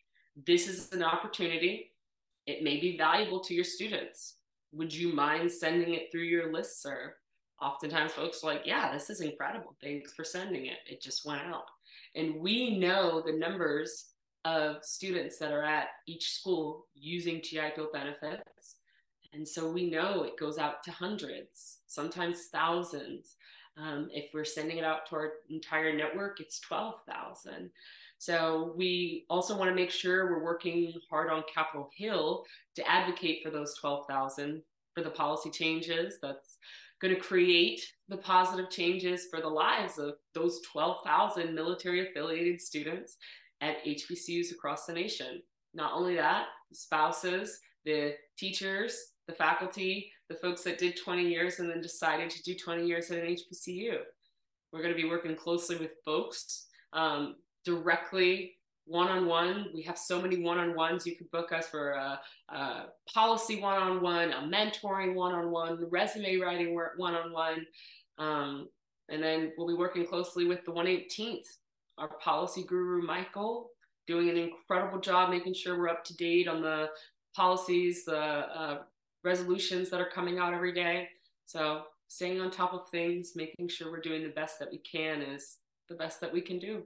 this 0.46 0.68
is 0.68 0.92
an 0.92 1.04
opportunity 1.04 1.92
it 2.48 2.64
may 2.64 2.80
be 2.80 2.98
valuable 2.98 3.42
to 3.42 3.54
your 3.54 3.66
students. 3.66 4.36
Would 4.72 4.94
you 4.94 5.14
mind 5.14 5.52
sending 5.52 5.94
it 5.94 6.10
through 6.12 6.24
your 6.24 6.52
list, 6.52 6.82
sir? 6.82 7.14
Oftentimes, 7.62 8.14
folks 8.14 8.44
are 8.44 8.54
like, 8.54 8.62
yeah, 8.66 8.92
this 8.94 9.10
is 9.10 9.20
incredible. 9.20 9.76
Thanks 9.84 10.14
for 10.14 10.24
sending 10.24 10.68
it. 10.68 10.78
It 10.88 11.02
just 11.02 11.26
went 11.26 11.42
out. 11.42 11.66
And 12.16 12.40
we 12.40 12.80
know 12.80 13.22
the 13.22 13.34
numbers 13.34 14.12
of 14.46 14.78
students 14.84 15.38
that 15.40 15.52
are 15.52 15.64
at 15.64 15.88
each 16.08 16.32
school 16.32 16.88
using 16.96 17.42
GI 17.44 17.74
Bill 17.76 17.90
benefits. 17.92 18.78
And 19.34 19.48
so 19.48 19.70
we 19.70 19.90
know 19.90 20.24
it 20.24 20.38
goes 20.40 20.58
out 20.58 20.84
to 20.84 20.92
hundreds, 20.92 21.80
sometimes 21.88 22.48
thousands. 22.52 23.36
Um, 23.78 24.10
if 24.12 24.32
we're 24.34 24.46
sending 24.46 24.78
it 24.78 24.84
out 24.84 25.08
to 25.10 25.16
our 25.16 25.34
entire 25.50 25.96
network, 25.96 26.40
it's 26.40 26.60
12,000. 26.62 27.70
So 28.18 28.74
we 28.76 29.26
also 29.30 29.56
want 29.56 29.70
to 29.70 29.76
make 29.76 29.92
sure 29.92 30.26
we're 30.26 30.44
working 30.44 30.94
hard 31.10 31.30
on 31.30 31.44
Capitol 31.54 31.90
Hill 31.96 32.46
to 32.76 32.90
advocate 32.90 33.42
for 33.44 33.52
those 33.52 33.76
12,000 33.76 34.64
for 34.96 35.04
the 35.04 35.10
policy 35.12 35.52
changes 35.52 36.18
that's 36.22 36.58
going 37.00 37.14
to 37.14 37.22
create 37.22 37.82
the 38.10 38.18
positive 38.18 38.72
changes 38.72 39.28
for 39.30 39.40
the 39.40 39.48
lives 39.48 40.00
of 40.00 40.16
those 40.34 40.62
12,000 40.72 41.54
military 41.54 42.08
affiliated 42.08 42.60
students 42.60 43.18
at 43.62 43.84
HBCUs 43.86 44.52
across 44.52 44.86
the 44.86 44.94
nation. 44.94 45.44
Not 45.76 45.94
only 45.94 46.16
that, 46.16 46.48
spouses, 46.74 47.60
the 47.86 48.16
teachers, 48.38 48.98
the 49.28 49.34
faculty, 49.34 50.12
the 50.30 50.36
folks 50.36 50.64
that 50.64 50.78
did 50.78 50.98
20 50.98 51.28
years 51.28 51.60
and 51.60 51.70
then 51.70 51.82
decided 51.82 52.30
to 52.30 52.44
do 52.44 52.56
20 52.56 52.86
years 52.86 53.12
at 53.12 53.20
an 53.20 53.36
HBCU. 53.36 53.98
We're 54.72 54.82
going 54.82 54.94
to 54.94 55.02
be 55.02 55.10
working 55.10 55.36
closely 55.36 55.78
with 55.78 55.92
folks 56.04 56.68
um, 56.94 57.36
directly 57.66 58.56
one 58.86 59.10
on 59.10 59.26
one. 59.26 59.68
We 59.74 59.82
have 59.84 59.98
so 59.98 60.22
many 60.22 60.42
one 60.42 60.58
on 60.58 60.76
ones. 60.76 61.06
You 61.06 61.16
could 61.16 61.30
book 61.32 61.52
us 61.52 61.68
for 61.68 61.92
a, 61.92 62.20
a 62.50 62.86
policy 63.14 63.62
one 63.62 63.82
on 63.82 64.02
one, 64.02 64.32
a 64.32 64.42
mentoring 64.42 65.14
one 65.14 65.34
on 65.34 65.52
one, 65.52 65.90
resume 65.90 66.38
writing 66.38 66.74
one 66.74 67.16
on 67.16 67.32
one. 67.32 67.66
And 69.10 69.24
then 69.24 69.54
we'll 69.58 69.68
be 69.68 69.74
working 69.74 70.06
closely 70.06 70.46
with 70.46 70.66
the 70.66 70.72
118th 70.72 71.46
our 71.98 72.10
policy 72.20 72.64
guru, 72.64 73.02
Michael, 73.02 73.72
doing 74.06 74.30
an 74.30 74.38
incredible 74.38 75.00
job 75.00 75.30
making 75.30 75.54
sure 75.54 75.78
we're 75.78 75.90
up 75.90 76.04
to 76.06 76.16
date 76.16 76.48
on 76.48 76.62
the 76.62 76.90
policies, 77.36 78.06
the 78.06 78.18
uh, 78.18 78.80
resolutions 79.28 79.90
that 79.90 80.02
are 80.02 80.10
coming 80.10 80.40
out 80.40 80.54
every 80.54 80.74
day. 80.74 81.10
So 81.46 81.84
staying 82.08 82.40
on 82.42 82.50
top 82.50 82.74
of 82.74 82.90
things, 82.90 83.34
making 83.36 83.68
sure 83.68 83.92
we're 83.92 84.02
doing 84.02 84.24
the 84.24 84.30
best 84.30 84.58
that 84.60 84.72
we 84.72 84.80
can 84.80 85.22
is 85.22 85.58
the 85.90 85.96
best 85.96 86.22
that 86.22 86.34
we 86.34 86.42
can 86.42 86.58
do. 86.58 86.84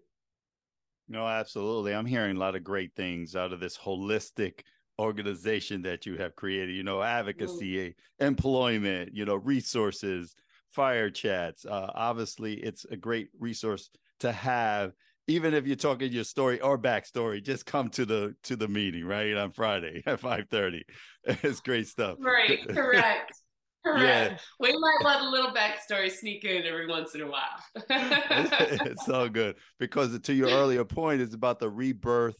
No, 1.08 1.28
absolutely. 1.28 1.94
I'm 1.94 2.06
hearing 2.06 2.38
a 2.38 2.40
lot 2.40 2.56
of 2.56 2.64
great 2.64 2.94
things 2.96 3.36
out 3.36 3.54
of 3.54 3.60
this 3.60 3.78
holistic 3.78 4.62
organization 5.00 5.82
that 5.84 6.06
you 6.06 6.18
have 6.18 6.36
created, 6.36 6.76
you 6.76 6.84
know, 6.84 7.02
advocacy, 7.02 7.96
employment, 8.20 9.14
you 9.14 9.26
know, 9.26 9.36
resources, 9.36 10.36
fire 10.70 11.10
chats. 11.10 11.66
Uh, 11.66 11.92
obviously, 11.96 12.56
it's 12.56 12.86
a 12.86 12.96
great 12.96 13.30
resource 13.40 13.90
to 14.20 14.32
have 14.32 14.94
even 15.28 15.54
if 15.54 15.66
you're 15.66 15.75
talking 15.75 16.12
your 16.12 16.24
story 16.24 16.60
or 16.62 16.78
backstory, 16.78 17.44
just 17.44 17.66
come 17.66 17.90
to 17.90 18.06
the 18.06 18.36
to 18.44 18.56
the 18.56 18.68
meeting 18.68 19.06
right 19.06 19.36
on 19.36 19.51
Friday 19.51 20.04
at 20.06 20.20
five 20.20 20.46
thirty. 20.50 20.84
It's 21.24 21.60
great 21.60 21.88
stuff. 21.88 22.18
Right, 22.20 22.68
correct. 22.68 23.32
Correct. 23.84 24.34
Yeah. 24.34 24.38
We 24.60 24.78
might 24.78 25.00
let 25.04 25.22
a 25.22 25.28
little 25.28 25.51
backstory 25.51 26.12
sneak 26.12 26.44
in 26.44 26.68
every 26.68 26.86
once 26.86 27.16
in 27.16 27.22
a 27.22 27.28
while. 27.28 27.63
it's 27.90 29.08
so 29.08 29.28
good 29.28 29.56
because 29.80 30.20
to 30.20 30.34
your 30.36 30.50
earlier 30.50 30.86
point, 30.86 31.20
it's 31.20 31.34
about 31.34 31.58
the 31.58 31.68
rebirth 31.68 32.36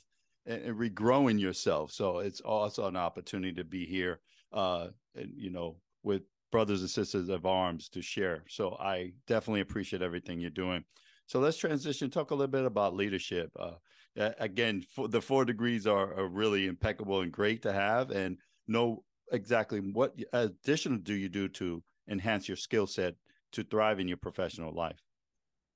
and, 0.46 0.62
and, 0.62 0.78
regrowing 0.78 1.40
yourself. 1.40 1.92
So 1.94 2.20
it's 2.20 2.42
also 2.42 2.86
an 2.86 2.96
opportunity 2.96 3.54
to 3.56 3.64
be 3.64 3.88
here, 3.88 4.20
uh, 4.54 4.90
and 5.16 5.32
you 5.36 5.50
know, 5.50 5.78
with 6.04 6.22
brothers 6.52 6.82
and 6.82 6.90
sisters 6.90 7.30
of 7.30 7.48
arms 7.48 7.90
to 7.90 8.04
share. 8.04 8.44
So 8.48 8.78
I 8.80 9.14
definitely 9.26 9.62
appreciate 9.62 10.04
everything 10.04 10.40
you're 10.40 10.52
doing. 10.52 10.84
So 11.32 11.40
let's 11.40 11.56
transition. 11.56 12.10
Talk 12.10 12.32
a 12.32 12.36
little 12.36 12.52
bit 12.52 12.66
about 12.66 12.94
leadership. 12.94 13.52
Uh, 13.58 13.76
again, 14.18 14.84
the 15.08 15.22
four 15.22 15.46
degrees 15.46 15.88
are, 15.88 16.14
are 16.20 16.28
really 16.28 16.68
impeccable 16.68 17.22
and 17.22 17.32
great 17.32 17.62
to 17.62 17.72
have, 17.72 18.12
and 18.12 18.38
know 18.68 19.06
exactly 19.32 19.80
what 19.80 20.14
additional 20.34 20.98
do 20.98 21.14
you 21.14 21.30
do 21.30 21.48
to 21.48 21.82
enhance 22.10 22.50
your 22.50 22.58
skill 22.58 22.86
set 22.86 23.16
to 23.54 23.64
thrive 23.64 24.02
in 24.02 24.10
your 24.10 24.18
professional 24.18 24.74
life. 24.74 25.00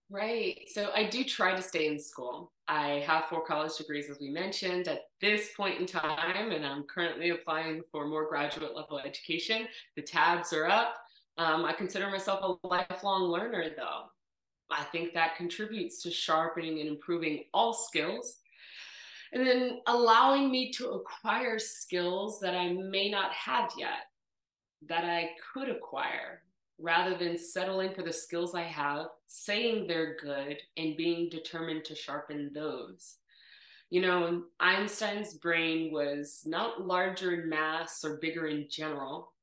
Right. 0.09 0.59
So 0.67 0.91
I 0.93 1.05
do 1.05 1.23
try 1.23 1.55
to 1.55 1.61
stay 1.61 1.87
in 1.87 1.99
school. 1.99 2.51
I 2.67 3.05
have 3.07 3.29
four 3.29 3.45
college 3.45 3.77
degrees, 3.77 4.09
as 4.09 4.17
we 4.19 4.31
mentioned, 4.31 4.89
at 4.89 5.03
this 5.21 5.51
point 5.55 5.79
in 5.79 5.85
time, 5.85 6.51
and 6.51 6.65
I'm 6.65 6.83
currently 6.83 7.29
applying 7.29 7.81
for 7.93 8.05
more 8.09 8.27
graduate 8.27 8.75
level 8.75 8.99
education. 8.99 9.69
The 9.95 10.01
tabs 10.01 10.51
are 10.51 10.67
up. 10.67 10.95
Um, 11.37 11.63
I 11.63 11.71
consider 11.71 12.09
myself 12.09 12.41
a 12.43 12.67
lifelong 12.67 13.31
learner, 13.31 13.69
though. 13.77 14.07
I 14.71 14.83
think 14.85 15.13
that 15.13 15.35
contributes 15.35 16.01
to 16.03 16.11
sharpening 16.11 16.79
and 16.79 16.89
improving 16.89 17.45
all 17.53 17.73
skills. 17.73 18.37
And 19.33 19.45
then 19.45 19.81
allowing 19.87 20.51
me 20.51 20.71
to 20.73 20.91
acquire 20.91 21.59
skills 21.59 22.39
that 22.39 22.55
I 22.55 22.71
may 22.71 23.09
not 23.09 23.31
have 23.33 23.71
yet, 23.77 24.07
that 24.87 25.03
I 25.03 25.31
could 25.53 25.69
acquire, 25.69 26.41
rather 26.79 27.17
than 27.17 27.37
settling 27.37 27.93
for 27.93 28.01
the 28.01 28.13
skills 28.13 28.55
I 28.55 28.63
have, 28.63 29.07
saying 29.27 29.87
they're 29.87 30.15
good, 30.17 30.57
and 30.77 30.97
being 30.97 31.29
determined 31.29 31.85
to 31.85 31.95
sharpen 31.95 32.51
those. 32.53 33.17
You 33.89 34.01
know, 34.01 34.43
Einstein's 34.59 35.35
brain 35.35 35.91
was 35.91 36.43
not 36.45 36.85
larger 36.85 37.33
in 37.33 37.49
mass 37.49 38.03
or 38.03 38.17
bigger 38.17 38.47
in 38.47 38.67
general, 38.69 39.33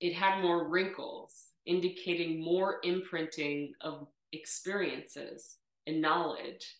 it 0.00 0.14
had 0.14 0.42
more 0.42 0.68
wrinkles, 0.68 1.48
indicating 1.66 2.42
more 2.42 2.78
imprinting 2.84 3.72
of 3.80 4.06
experiences 4.32 5.56
and 5.86 6.00
knowledge. 6.00 6.76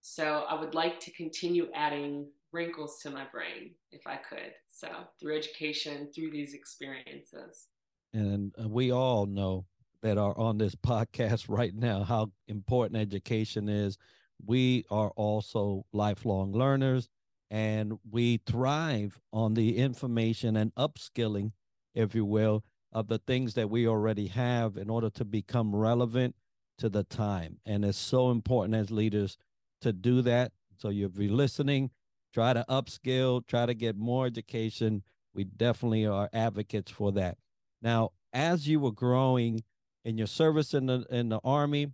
So 0.00 0.44
I 0.48 0.58
would 0.58 0.74
like 0.74 1.00
to 1.00 1.12
continue 1.12 1.68
adding 1.74 2.26
wrinkles 2.52 2.98
to 3.02 3.10
my 3.10 3.24
brain 3.30 3.72
if 3.90 4.06
I 4.06 4.16
could. 4.16 4.52
So 4.68 4.88
through 5.20 5.36
education, 5.36 6.10
through 6.14 6.30
these 6.30 6.54
experiences. 6.54 7.66
And 8.12 8.54
uh, 8.62 8.68
we 8.68 8.90
all 8.90 9.26
know 9.26 9.66
that 10.02 10.18
are 10.18 10.36
on 10.38 10.58
this 10.58 10.74
podcast 10.86 11.46
right 11.48 11.74
now 11.74 12.04
how 12.04 12.30
important 12.46 13.00
education 13.00 13.68
is. 13.68 13.98
We 14.44 14.84
are 14.90 15.10
also 15.10 15.84
lifelong 15.92 16.52
learners 16.52 17.08
and 17.50 17.98
we 18.10 18.40
thrive 18.46 19.18
on 19.32 19.54
the 19.54 19.78
information 19.78 20.56
and 20.56 20.74
upskilling, 20.74 21.52
if 21.94 22.14
you 22.14 22.24
will, 22.24 22.62
of 22.92 23.08
the 23.08 23.18
things 23.18 23.54
that 23.54 23.70
we 23.70 23.86
already 23.86 24.26
have 24.28 24.76
in 24.76 24.90
order 24.90 25.10
to 25.10 25.24
become 25.24 25.74
relevant 25.74 26.34
to 26.78 26.88
the 26.88 27.04
time. 27.04 27.58
And 27.66 27.84
it's 27.84 27.98
so 27.98 28.30
important 28.30 28.74
as 28.74 28.90
leaders 28.90 29.36
to 29.80 29.92
do 29.92 30.22
that. 30.22 30.52
So 30.76 30.88
you'll 30.88 31.10
be 31.10 31.28
listening, 31.28 31.90
try 32.32 32.52
to 32.52 32.64
upskill, 32.68 33.46
try 33.46 33.66
to 33.66 33.74
get 33.74 33.96
more 33.96 34.26
education. 34.26 35.02
We 35.34 35.44
definitely 35.44 36.06
are 36.06 36.30
advocates 36.32 36.90
for 36.90 37.12
that. 37.12 37.38
Now, 37.82 38.12
as 38.32 38.68
you 38.68 38.80
were 38.80 38.92
growing 38.92 39.62
in 40.04 40.18
your 40.18 40.26
service 40.26 40.74
in 40.74 40.86
the 40.86 41.04
in 41.10 41.28
the 41.28 41.40
army, 41.44 41.88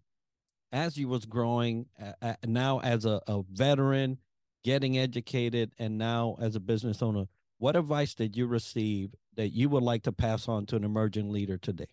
as 0.73 0.97
you 0.97 1.09
was 1.09 1.25
growing 1.25 1.87
uh, 2.21 2.35
now 2.45 2.81
as 2.81 3.05
a, 3.05 3.21
a 3.27 3.43
veteran, 3.51 4.19
getting 4.65 4.99
educated, 4.99 5.73
and 5.79 5.99
now 5.99 6.37
as 6.41 6.57
a 6.57 6.61
business 6.61 7.03
owner, 7.03 7.27
what 7.59 7.77
advice 7.77 8.15
did 8.15 8.37
you 8.37 8.47
receive 8.47 9.15
that 9.37 9.49
you 9.49 9.69
would 9.69 9.83
like 9.83 10.03
to 10.03 10.13
pass 10.13 10.49
on 10.49 10.67
to 10.67 10.77
an 10.77 10.85
emerging 10.85 11.31
leader 11.31 11.57
today? 11.57 11.89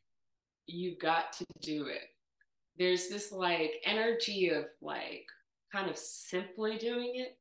You've 0.67 0.99
got 0.99 1.33
to 1.33 1.45
do 1.61 1.85
it 1.85 2.10
there's 2.81 3.09
this 3.09 3.31
like 3.31 3.73
energy 3.85 4.49
of 4.49 4.65
like 4.81 5.27
kind 5.71 5.87
of 5.87 5.95
simply 5.95 6.79
doing 6.79 7.11
it, 7.13 7.37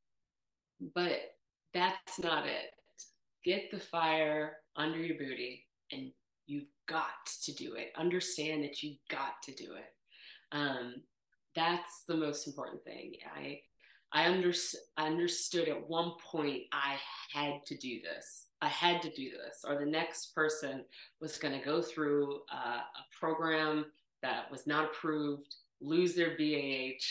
but 0.95 1.19
that's 1.73 2.19
not 2.19 2.47
it. 2.47 2.75
Get 3.43 3.71
the 3.71 3.81
fire 3.81 4.59
under 4.77 4.99
your 4.99 5.17
booty 5.17 5.67
and 5.93 6.13
you've 6.47 6.69
got 6.87 7.25
to 7.45 7.55
do 7.55 7.73
it. 7.73 7.91
Understand 7.97 8.65
that 8.65 8.83
you've 8.83 8.99
got 9.09 9.43
to 9.45 9.55
do 9.55 9.73
it. 9.73 9.95
Um, 10.53 10.97
that's 11.57 12.05
the 12.07 12.17
most 12.17 12.47
important 12.47 12.85
thing. 12.85 13.15
I 13.35 13.61
I 14.13 14.29
under, 14.29 14.53
understood 14.99 15.69
at 15.69 15.89
one 15.89 16.13
point 16.31 16.65
I 16.73 16.97
had 17.33 17.65
to 17.67 17.77
do 17.77 18.01
this. 18.03 18.49
I 18.61 18.69
had 18.69 19.01
to 19.03 19.11
do 19.15 19.31
this, 19.31 19.65
or 19.67 19.79
the 19.79 19.91
next 19.91 20.35
person 20.35 20.85
was 21.21 21.39
going 21.39 21.57
to 21.57 21.65
go 21.65 21.81
through 21.81 22.41
uh, 22.53 22.81
a 22.81 23.19
program 23.19 23.87
that 24.23 24.51
was 24.51 24.67
not 24.67 24.87
approved, 24.87 25.55
lose 25.81 26.15
their 26.15 26.31
BAH, 26.31 27.05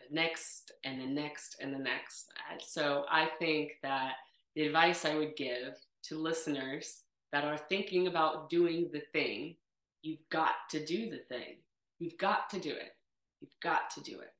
the 0.00 0.14
next 0.14 0.72
and 0.84 1.00
the 1.00 1.06
next 1.06 1.56
and 1.60 1.74
the 1.74 1.78
next. 1.78 2.26
So 2.60 3.04
I 3.10 3.28
think 3.38 3.72
that 3.82 4.14
the 4.54 4.66
advice 4.66 5.04
I 5.04 5.14
would 5.14 5.36
give 5.36 5.74
to 6.04 6.18
listeners 6.18 7.02
that 7.32 7.44
are 7.44 7.56
thinking 7.56 8.06
about 8.06 8.50
doing 8.50 8.90
the 8.92 9.02
thing, 9.12 9.56
you've 10.02 10.28
got 10.30 10.52
to 10.70 10.84
do 10.84 11.10
the 11.10 11.20
thing. 11.28 11.56
You've 11.98 12.18
got 12.18 12.50
to 12.50 12.60
do 12.60 12.70
it. 12.70 12.92
You've 13.40 13.58
got 13.62 13.90
to 13.90 14.00
do 14.02 14.20
it. 14.20 14.30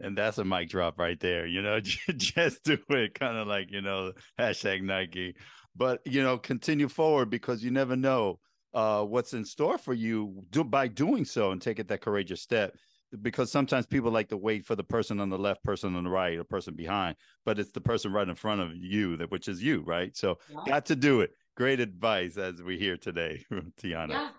And 0.00 0.16
that's 0.16 0.38
a 0.38 0.44
mic 0.44 0.70
drop 0.70 0.98
right 0.98 1.20
there. 1.20 1.46
You 1.46 1.62
know, 1.62 1.80
just 1.80 2.64
do 2.64 2.78
it. 2.90 3.18
Kind 3.18 3.36
of 3.36 3.46
like, 3.46 3.70
you 3.70 3.82
know, 3.82 4.12
hashtag 4.38 4.82
Nike. 4.82 5.34
But, 5.76 6.00
you 6.04 6.22
know, 6.22 6.38
continue 6.38 6.88
forward 6.88 7.30
because 7.30 7.62
you 7.62 7.70
never 7.70 7.96
know 7.96 8.38
uh, 8.74 9.04
what's 9.04 9.34
in 9.34 9.44
store 9.44 9.78
for 9.78 9.94
you 9.94 10.44
do, 10.50 10.64
by 10.64 10.88
doing 10.88 11.24
so 11.24 11.50
and 11.50 11.60
taking 11.60 11.86
that 11.86 12.00
courageous 12.00 12.40
step 12.42 12.74
because 13.22 13.50
sometimes 13.50 13.86
people 13.86 14.10
like 14.10 14.28
to 14.28 14.36
wait 14.36 14.64
for 14.64 14.76
the 14.76 14.84
person 14.84 15.20
on 15.20 15.28
the 15.28 15.38
left, 15.38 15.64
person 15.64 15.96
on 15.96 16.04
the 16.04 16.10
right, 16.10 16.38
or 16.38 16.44
person 16.44 16.74
behind, 16.74 17.16
but 17.44 17.58
it's 17.58 17.72
the 17.72 17.80
person 17.80 18.12
right 18.12 18.28
in 18.28 18.34
front 18.34 18.60
of 18.60 18.76
you 18.76 19.16
that 19.16 19.30
which 19.30 19.48
is 19.48 19.62
you, 19.62 19.82
right? 19.82 20.16
So 20.16 20.38
yeah. 20.48 20.60
got 20.66 20.86
to 20.86 20.96
do 20.96 21.20
it. 21.20 21.30
Great 21.56 21.80
advice 21.80 22.36
as 22.36 22.62
we 22.62 22.78
hear 22.78 22.96
today, 22.96 23.44
Tiahna. 23.82 24.30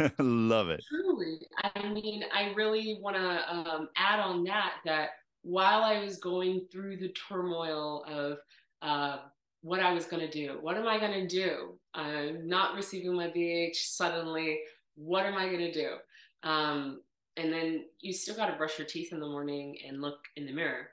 Yeah. 0.00 0.08
Love 0.18 0.70
it. 0.70 0.82
Truly. 0.88 1.38
I 1.62 1.88
mean, 1.88 2.24
I 2.34 2.52
really 2.54 2.98
want 3.00 3.16
to 3.16 3.54
um, 3.54 3.88
add 3.96 4.20
on 4.20 4.44
that 4.44 4.74
that 4.84 5.10
while 5.42 5.82
I 5.82 6.02
was 6.02 6.18
going 6.18 6.66
through 6.72 6.96
the 6.96 7.14
turmoil 7.28 8.04
of 8.06 8.38
uh, 8.82 9.18
what 9.66 9.80
I 9.80 9.92
was 9.92 10.06
going 10.06 10.20
to 10.20 10.30
do, 10.30 10.58
what 10.60 10.76
am 10.76 10.86
I 10.86 10.96
going 11.00 11.26
to 11.26 11.26
do? 11.26 11.76
I'm 11.92 12.46
not 12.46 12.76
receiving 12.76 13.16
my 13.16 13.26
BAH 13.26 13.74
suddenly. 13.74 14.60
What 14.94 15.26
am 15.26 15.34
I 15.34 15.46
going 15.46 15.58
to 15.58 15.72
do? 15.72 15.96
Um, 16.44 17.00
and 17.36 17.52
then 17.52 17.86
you 17.98 18.12
still 18.12 18.36
got 18.36 18.46
to 18.46 18.56
brush 18.56 18.78
your 18.78 18.86
teeth 18.86 19.12
in 19.12 19.18
the 19.18 19.26
morning 19.26 19.76
and 19.84 20.00
look 20.00 20.20
in 20.36 20.46
the 20.46 20.52
mirror 20.52 20.90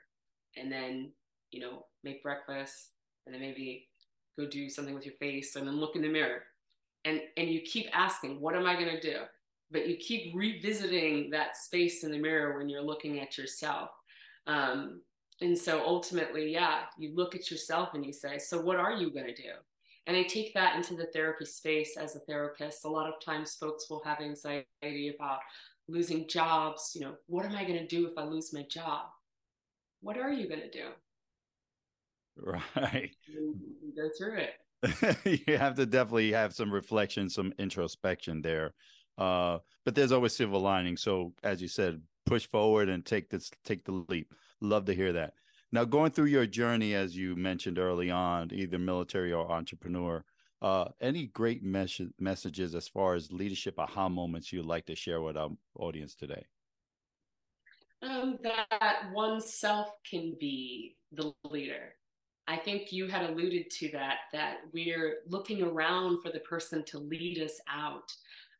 and 0.56 0.72
then 0.72 1.12
you 1.52 1.60
know 1.60 1.86
make 2.02 2.20
breakfast 2.20 2.90
and 3.26 3.34
then 3.34 3.40
maybe 3.40 3.86
go 4.36 4.44
do 4.44 4.68
something 4.68 4.92
with 4.94 5.06
your 5.06 5.14
face 5.14 5.54
and 5.54 5.68
then 5.68 5.78
look 5.78 5.94
in 5.94 6.02
the 6.02 6.08
mirror 6.08 6.42
and 7.04 7.20
and 7.36 7.48
you 7.48 7.60
keep 7.60 7.86
asking 7.96 8.40
what 8.40 8.56
am 8.56 8.66
i 8.66 8.74
going 8.74 8.94
to 8.94 9.00
do 9.00 9.20
but 9.70 9.88
you 9.88 9.96
keep 9.96 10.34
revisiting 10.34 11.30
that 11.30 11.56
space 11.56 12.02
in 12.02 12.10
the 12.10 12.18
mirror 12.18 12.58
when 12.58 12.68
you're 12.68 12.82
looking 12.82 13.20
at 13.20 13.38
yourself 13.38 13.90
um, 14.46 15.00
and 15.40 15.56
so 15.58 15.82
ultimately 15.84 16.52
yeah 16.52 16.82
you 16.98 17.14
look 17.14 17.34
at 17.34 17.50
yourself 17.50 17.90
and 17.94 18.04
you 18.04 18.12
say 18.12 18.38
so 18.38 18.60
what 18.60 18.76
are 18.76 18.92
you 18.92 19.12
going 19.12 19.26
to 19.26 19.34
do? 19.34 19.50
And 20.06 20.16
i 20.16 20.22
take 20.22 20.52
that 20.54 20.76
into 20.76 20.94
the 20.94 21.06
therapy 21.12 21.44
space 21.44 21.96
as 21.96 22.14
a 22.14 22.20
therapist. 22.20 22.84
A 22.84 22.88
lot 22.88 23.08
of 23.08 23.24
times 23.24 23.54
folks 23.54 23.88
will 23.88 24.02
have 24.04 24.20
anxiety 24.20 25.14
about 25.14 25.38
losing 25.86 26.26
jobs 26.28 26.92
you 26.94 27.02
know 27.02 27.14
what 27.26 27.44
am 27.44 27.54
i 27.54 27.62
going 27.62 27.78
to 27.78 27.86
do 27.86 28.06
if 28.06 28.16
i 28.16 28.24
lose 28.24 28.52
my 28.52 28.64
job? 28.70 29.06
What 30.00 30.18
are 30.18 30.32
you 30.32 30.48
going 30.48 30.60
to 30.60 30.70
do? 30.70 30.88
Right. 32.36 33.10
You 33.26 33.92
go 33.96 34.08
through 34.18 34.38
it. 34.38 35.46
You 35.46 35.56
have 35.56 35.76
to 35.76 35.86
definitely 35.86 36.32
have 36.32 36.54
some 36.54 36.70
reflection 36.70 37.28
some 37.28 37.52
introspection 37.58 38.42
there. 38.42 38.74
Uh, 39.16 39.58
but 39.84 39.94
there's 39.94 40.12
always 40.12 40.34
silver 40.34 40.58
lining. 40.58 40.96
So 40.96 41.32
as 41.42 41.62
you 41.62 41.68
said 41.68 42.00
push 42.26 42.46
forward 42.46 42.88
and 42.88 43.04
take 43.04 43.28
this 43.30 43.50
take 43.64 43.84
the 43.84 44.04
leap 44.08 44.32
love 44.64 44.84
to 44.84 44.94
hear 44.94 45.12
that 45.12 45.34
now 45.72 45.84
going 45.84 46.10
through 46.10 46.26
your 46.26 46.46
journey 46.46 46.94
as 46.94 47.16
you 47.16 47.36
mentioned 47.36 47.78
early 47.78 48.10
on 48.10 48.50
either 48.52 48.78
military 48.78 49.32
or 49.32 49.50
entrepreneur 49.50 50.24
uh, 50.64 50.88
any 51.02 51.26
great 51.26 51.62
mes- 51.62 52.00
messages 52.18 52.74
as 52.74 52.88
far 52.88 53.14
as 53.14 53.30
leadership 53.30 53.78
aha 53.78 54.08
moments 54.08 54.50
you'd 54.50 54.64
like 54.64 54.86
to 54.86 54.94
share 54.94 55.20
with 55.20 55.36
our 55.36 55.50
audience 55.78 56.14
today? 56.14 56.46
Um, 58.00 58.38
that 58.42 59.10
oneself 59.12 59.88
can 60.08 60.34
be 60.40 60.96
the 61.12 61.34
leader. 61.44 61.94
I 62.46 62.56
think 62.56 62.92
you 62.92 63.08
had 63.08 63.28
alluded 63.28 63.68
to 63.72 63.90
that, 63.92 64.20
that 64.32 64.58
we're 64.72 65.18
looking 65.28 65.62
around 65.62 66.22
for 66.22 66.30
the 66.32 66.40
person 66.40 66.82
to 66.84 66.98
lead 66.98 67.42
us 67.42 67.60
out. 67.68 68.10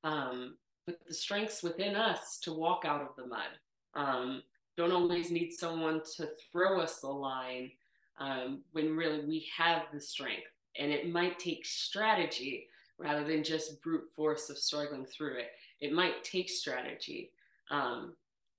Um, 0.02 0.56
but 0.86 0.98
the 1.06 1.14
strengths 1.14 1.62
within 1.62 1.96
us 1.96 2.38
to 2.42 2.52
walk 2.52 2.84
out 2.84 3.00
of 3.00 3.16
the 3.16 3.26
mud. 3.26 3.48
Um, 3.94 4.42
don't 4.76 4.92
always 4.92 5.30
need 5.30 5.52
someone 5.52 6.02
to 6.16 6.28
throw 6.50 6.80
us 6.80 7.00
the 7.00 7.08
line 7.08 7.70
um, 8.18 8.60
when 8.72 8.96
really 8.96 9.24
we 9.24 9.46
have 9.56 9.82
the 9.92 10.00
strength 10.00 10.50
and 10.78 10.90
it 10.90 11.10
might 11.10 11.38
take 11.38 11.64
strategy 11.64 12.68
rather 12.98 13.24
than 13.24 13.42
just 13.42 13.82
brute 13.82 14.08
force 14.14 14.50
of 14.50 14.58
struggling 14.58 15.04
through 15.04 15.38
it. 15.38 15.50
It 15.80 15.92
might 15.92 16.22
take 16.24 16.48
strategy. 16.48 17.30
Um, 17.70 18.14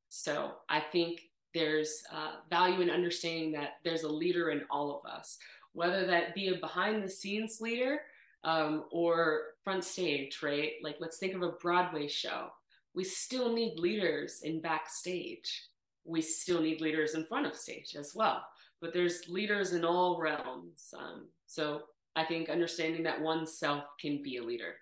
so 0.10 0.54
I 0.70 0.82
think 0.92 1.22
there's 1.54 2.04
uh, 2.12 2.38
value 2.50 2.82
in 2.82 2.90
understanding 2.90 3.52
that 3.54 3.78
there's 3.84 4.04
a 4.04 4.12
leader 4.12 4.50
in 4.50 4.62
all 4.70 5.00
of 5.00 5.10
us, 5.10 5.38
whether 5.74 6.06
that 6.06 6.36
be 6.36 6.50
a 6.50 6.58
behind 6.58 7.04
the 7.04 7.10
scenes 7.10 7.62
leader 7.62 8.00
um, 8.44 8.86
or 8.92 9.54
front 9.64 9.84
stage, 9.84 10.40
right? 10.44 10.74
Like 10.84 10.98
let's 11.00 11.18
think 11.18 11.34
of 11.34 11.42
a 11.42 11.54
Broadway 11.54 12.08
show. 12.08 12.50
We 12.94 13.04
still 13.04 13.54
need 13.54 13.80
leaders 13.80 14.42
in 14.44 14.62
backstage. 14.62 15.64
We 16.06 16.22
still 16.22 16.62
need 16.62 16.82
leaders 16.82 17.16
in 17.16 17.26
front 17.26 17.48
of 17.48 17.56
stage 17.56 17.96
as 17.98 18.14
well. 18.16 18.46
But 18.82 18.94
there's 18.94 19.28
leaders 19.28 19.74
in 19.74 19.84
all 19.84 20.20
realms. 20.20 20.94
Um, 20.98 21.28
so 21.48 21.82
I 22.16 22.24
think 22.24 22.50
understanding 22.50 23.04
that 23.04 23.22
oneself 23.22 23.84
can 24.00 24.22
be 24.22 24.38
a 24.38 24.44
leader. 24.44 24.76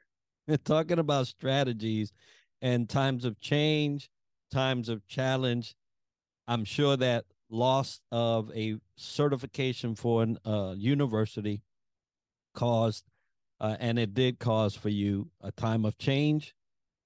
Talking 0.65 0.99
about 0.99 1.27
strategies 1.27 2.11
and 2.61 2.89
times 2.89 3.25
of 3.25 3.39
change, 3.39 4.09
times 4.51 4.89
of 4.89 5.07
challenge, 5.07 5.75
I'm 6.47 6.65
sure 6.65 6.97
that 6.97 7.25
loss 7.49 8.01
of 8.11 8.51
a 8.55 8.75
certification 8.97 9.95
for 9.95 10.23
a 10.23 10.49
uh, 10.49 10.73
university 10.73 11.61
caused, 12.53 13.05
uh, 13.59 13.77
and 13.79 13.97
it 13.97 14.13
did 14.13 14.39
cause 14.39 14.75
for 14.75 14.89
you 14.89 15.29
a 15.41 15.51
time 15.51 15.85
of 15.85 15.97
change 15.97 16.53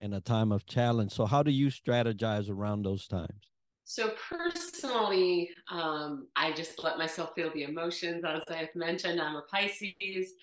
and 0.01 0.13
a 0.13 0.21
time 0.21 0.51
of 0.51 0.65
challenge. 0.65 1.11
So, 1.11 1.25
how 1.25 1.43
do 1.43 1.51
you 1.51 1.67
strategize 1.67 2.49
around 2.49 2.83
those 2.83 3.07
times? 3.07 3.51
So 3.89 4.11
personally, 4.29 5.51
um, 5.71 6.27
I 6.35 6.51
just 6.51 6.83
let 6.83 6.97
myself 6.97 7.29
feel 7.35 7.49
the 7.53 7.63
emotions. 7.63 8.25
As 8.25 8.43
I've 8.49 8.75
mentioned, 8.75 9.21
I'm 9.21 9.37
a 9.37 9.43
Pisces. 9.43 10.33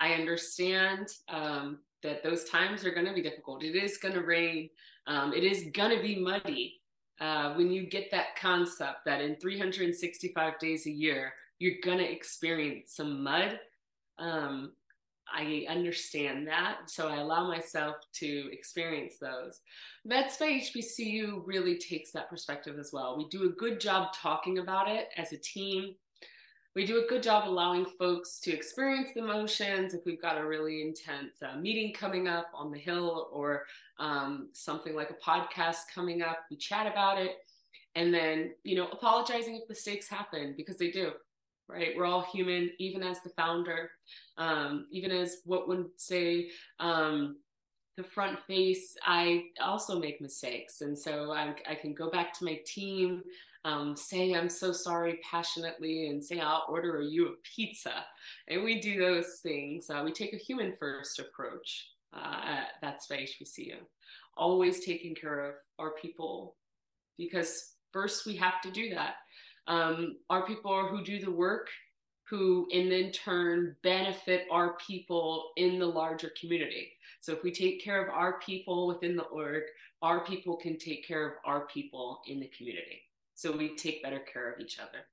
I 0.00 0.14
understand 0.14 1.08
um, 1.28 1.80
that 2.02 2.22
those 2.22 2.44
times 2.44 2.82
are 2.82 2.94
going 2.94 3.04
to 3.04 3.12
be 3.12 3.20
difficult. 3.20 3.62
It 3.62 3.76
is 3.76 3.98
going 3.98 4.14
to 4.14 4.22
rain. 4.22 4.70
Um, 5.06 5.34
it 5.34 5.44
is 5.44 5.70
going 5.74 5.94
to 5.94 6.02
be 6.02 6.18
muddy. 6.18 6.80
Uh, 7.20 7.52
when 7.56 7.70
you 7.70 7.86
get 7.86 8.10
that 8.10 8.36
concept 8.40 9.04
that 9.04 9.20
in 9.20 9.36
365 9.36 10.58
days 10.58 10.86
a 10.86 10.90
year, 10.90 11.34
you're 11.58 11.82
going 11.84 11.98
to 11.98 12.10
experience 12.10 12.94
some 12.96 13.22
mud, 13.22 13.60
um, 14.18 14.72
I 15.32 15.66
understand 15.68 16.46
that. 16.48 16.90
So 16.90 17.08
I 17.08 17.16
allow 17.16 17.48
myself 17.48 17.96
to 18.14 18.48
experience 18.52 19.14
those. 19.20 19.60
Vets 20.04 20.36
by 20.36 20.60
HBCU 20.60 21.42
really 21.44 21.78
takes 21.78 22.12
that 22.12 22.28
perspective 22.28 22.78
as 22.78 22.90
well. 22.92 23.16
We 23.16 23.28
do 23.28 23.44
a 23.44 23.52
good 23.52 23.80
job 23.80 24.12
talking 24.14 24.58
about 24.58 24.88
it 24.88 25.08
as 25.16 25.32
a 25.32 25.38
team. 25.38 25.94
We 26.74 26.84
do 26.84 27.04
a 27.04 27.08
good 27.08 27.22
job 27.22 27.48
allowing 27.48 27.86
folks 27.98 28.40
to 28.40 28.52
experience 28.52 29.10
the 29.14 29.22
emotions. 29.22 29.94
If 29.94 30.04
we've 30.04 30.20
got 30.20 30.38
a 30.38 30.44
really 30.44 30.82
intense 30.82 31.36
uh, 31.40 31.56
meeting 31.56 31.94
coming 31.94 32.26
up 32.26 32.50
on 32.52 32.72
the 32.72 32.78
Hill 32.78 33.28
or 33.32 33.62
um, 34.00 34.48
something 34.52 34.94
like 34.94 35.10
a 35.10 35.14
podcast 35.14 35.82
coming 35.94 36.20
up, 36.20 36.38
we 36.50 36.56
chat 36.56 36.86
about 36.90 37.20
it. 37.20 37.36
And 37.94 38.12
then, 38.12 38.54
you 38.64 38.74
know, 38.74 38.88
apologizing 38.88 39.54
if 39.54 39.68
mistakes 39.68 40.08
happen 40.08 40.54
because 40.56 40.76
they 40.76 40.90
do 40.90 41.12
right? 41.68 41.94
We're 41.96 42.06
all 42.06 42.22
human, 42.32 42.70
even 42.78 43.02
as 43.02 43.20
the 43.22 43.30
founder, 43.30 43.90
um, 44.38 44.86
even 44.90 45.10
as 45.10 45.38
what 45.44 45.68
would 45.68 45.86
say 45.96 46.50
um, 46.80 47.36
the 47.96 48.02
front 48.02 48.38
face, 48.46 48.96
I 49.04 49.44
also 49.62 49.98
make 49.98 50.20
mistakes. 50.20 50.80
And 50.80 50.98
so 50.98 51.32
I, 51.32 51.54
I 51.68 51.74
can 51.74 51.94
go 51.94 52.10
back 52.10 52.32
to 52.38 52.44
my 52.44 52.60
team, 52.66 53.22
um, 53.64 53.96
say, 53.96 54.34
I'm 54.34 54.48
so 54.48 54.72
sorry 54.72 55.20
passionately, 55.28 56.08
and 56.08 56.22
say, 56.22 56.40
I'll 56.40 56.66
order 56.68 57.00
you 57.00 57.28
a 57.28 57.34
pizza. 57.42 58.04
And 58.48 58.64
we 58.64 58.80
do 58.80 58.98
those 58.98 59.40
things. 59.42 59.88
Uh, 59.88 60.02
we 60.04 60.12
take 60.12 60.34
a 60.34 60.38
human 60.38 60.74
first 60.78 61.18
approach. 61.18 61.88
Uh, 62.12 62.62
Vets 62.80 63.08
by 63.08 63.16
HBCU. 63.16 63.74
Always 64.36 64.84
taking 64.84 65.16
care 65.16 65.48
of 65.48 65.54
our 65.80 65.90
people 66.00 66.54
because 67.18 67.74
first 67.92 68.26
we 68.26 68.36
have 68.36 68.60
to 68.60 68.70
do 68.70 68.90
that 68.90 69.14
um, 69.66 70.16
our 70.30 70.46
people 70.46 70.88
who 70.88 71.04
do 71.04 71.20
the 71.20 71.30
work 71.30 71.68
who 72.28 72.66
in 72.70 72.88
then 72.88 73.12
turn 73.12 73.76
benefit 73.82 74.46
our 74.50 74.76
people 74.78 75.50
in 75.56 75.78
the 75.78 75.86
larger 75.86 76.32
community. 76.40 76.90
So 77.20 77.32
if 77.32 77.42
we 77.42 77.52
take 77.52 77.84
care 77.84 78.02
of 78.02 78.08
our 78.12 78.40
people 78.40 78.86
within 78.86 79.14
the 79.14 79.24
org 79.24 79.64
our 80.02 80.22
people 80.22 80.56
can 80.56 80.76
take 80.76 81.06
care 81.08 81.26
of 81.26 81.32
our 81.46 81.66
people 81.66 82.20
in 82.26 82.38
the 82.38 82.50
community. 82.54 83.00
So 83.34 83.56
we 83.56 83.74
take 83.74 84.02
better 84.02 84.20
care 84.20 84.52
of 84.52 84.60
each 84.60 84.78
other 84.78 85.06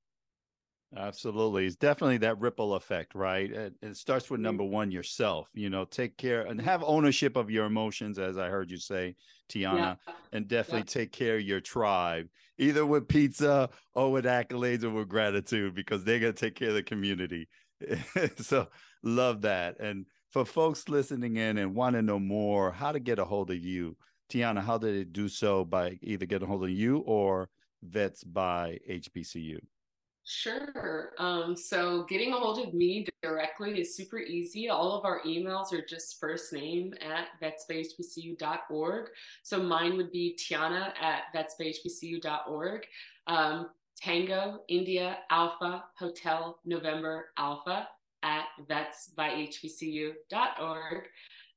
Absolutely. 0.96 1.66
It's 1.66 1.78
definitely 1.78 2.18
that 2.18 2.40
ripple 2.40 2.74
effect, 2.74 3.16
right? 3.16 3.50
It, 3.50 3.74
it, 3.82 3.96
starts 3.96 4.30
with 4.30 4.40
mm-hmm. 4.40 4.46
number 4.46 4.64
one, 4.66 4.92
yourself, 4.92 5.48
you 5.54 5.70
know, 5.70 5.86
take 5.86 6.18
care 6.18 6.42
and 6.42 6.60
have 6.60 6.84
ownership 6.84 7.38
of 7.38 7.50
your 7.50 7.66
emotions, 7.66 8.20
as 8.20 8.38
I 8.38 8.50
heard 8.50 8.70
you 8.70 8.78
say, 8.78 9.16
Tiahna, 9.50 9.78
yeah. 9.78 10.14
and 10.34 10.50
definitely 10.50 10.80
yeah. 10.80 11.04
take 11.04 11.14
care 11.14 11.38
of 11.38 11.44
your 11.44 11.62
tribe, 11.62 12.28
either 12.58 12.86
with 12.86 13.08
pizza 13.08 13.70
or 13.94 14.12
with 14.12 14.26
accolades 14.26 14.84
or 14.84 14.90
with 14.90 15.08
gratitude, 15.08 15.76
because 15.76 16.04
they're 16.04 16.20
going 16.20 16.34
to 16.34 16.40
take 16.40 16.56
care 16.56 16.70
of 16.70 16.76
the 16.76 16.84
community. 16.84 17.48
so 18.38 18.68
love 19.02 19.42
that. 19.42 19.80
And 19.80 20.06
for 20.32 20.44
folks 20.44 20.90
listening 20.90 21.38
in 21.38 21.58
and 21.58 21.74
want 21.74 21.96
to 21.96 22.02
know 22.02 22.20
more 22.20 22.72
how 22.72 22.92
to 22.92 23.00
get 23.00 23.18
a 23.18 23.26
hold 23.26 23.50
of 23.50 23.58
you, 23.58 23.96
Tiahna, 24.30 24.62
how 24.62 24.78
did 24.78 24.96
they 24.96 25.04
do 25.06 25.30
so 25.30 25.64
by 25.64 26.00
either 26.02 26.26
getting 26.26 26.48
a 26.48 26.50
hold 26.50 26.64
of 26.64 26.70
you 26.70 26.98
or 27.00 27.50
Vets 27.82 28.26
by 28.26 28.78
HBCU? 28.90 29.60
Sure. 30.34 31.12
Um, 31.20 31.58
so 31.58 32.06
getting 32.06 32.32
a 32.32 32.38
hold 32.38 32.66
of 32.66 32.74
me 32.74 33.06
directly 33.22 33.82
is 33.82 33.98
super 33.98 34.18
easy. 34.18 34.70
All 34.70 34.94
of 34.94 35.04
our 35.04 35.20
emails 35.24 35.74
are 35.74 35.86
just 35.86 36.22
first 36.22 36.54
name 36.54 36.94
at 37.02 37.28
vetsbyhbcu.org. 37.42 39.10
So 39.44 39.62
mine 39.62 39.98
would 39.98 40.10
be 40.10 40.40
Tiahna 40.40 40.94
at 41.02 41.24
vetsbyhbcu.org. 41.36 42.86
Um, 43.28 43.72
Tango, 43.98 44.62
India, 44.70 45.18
Alpha, 45.30 45.84
Hotel, 46.00 46.62
November, 46.64 47.32
Alpha 47.38 47.90
at 48.24 48.46
vetsbyhbcu.org. 48.70 51.08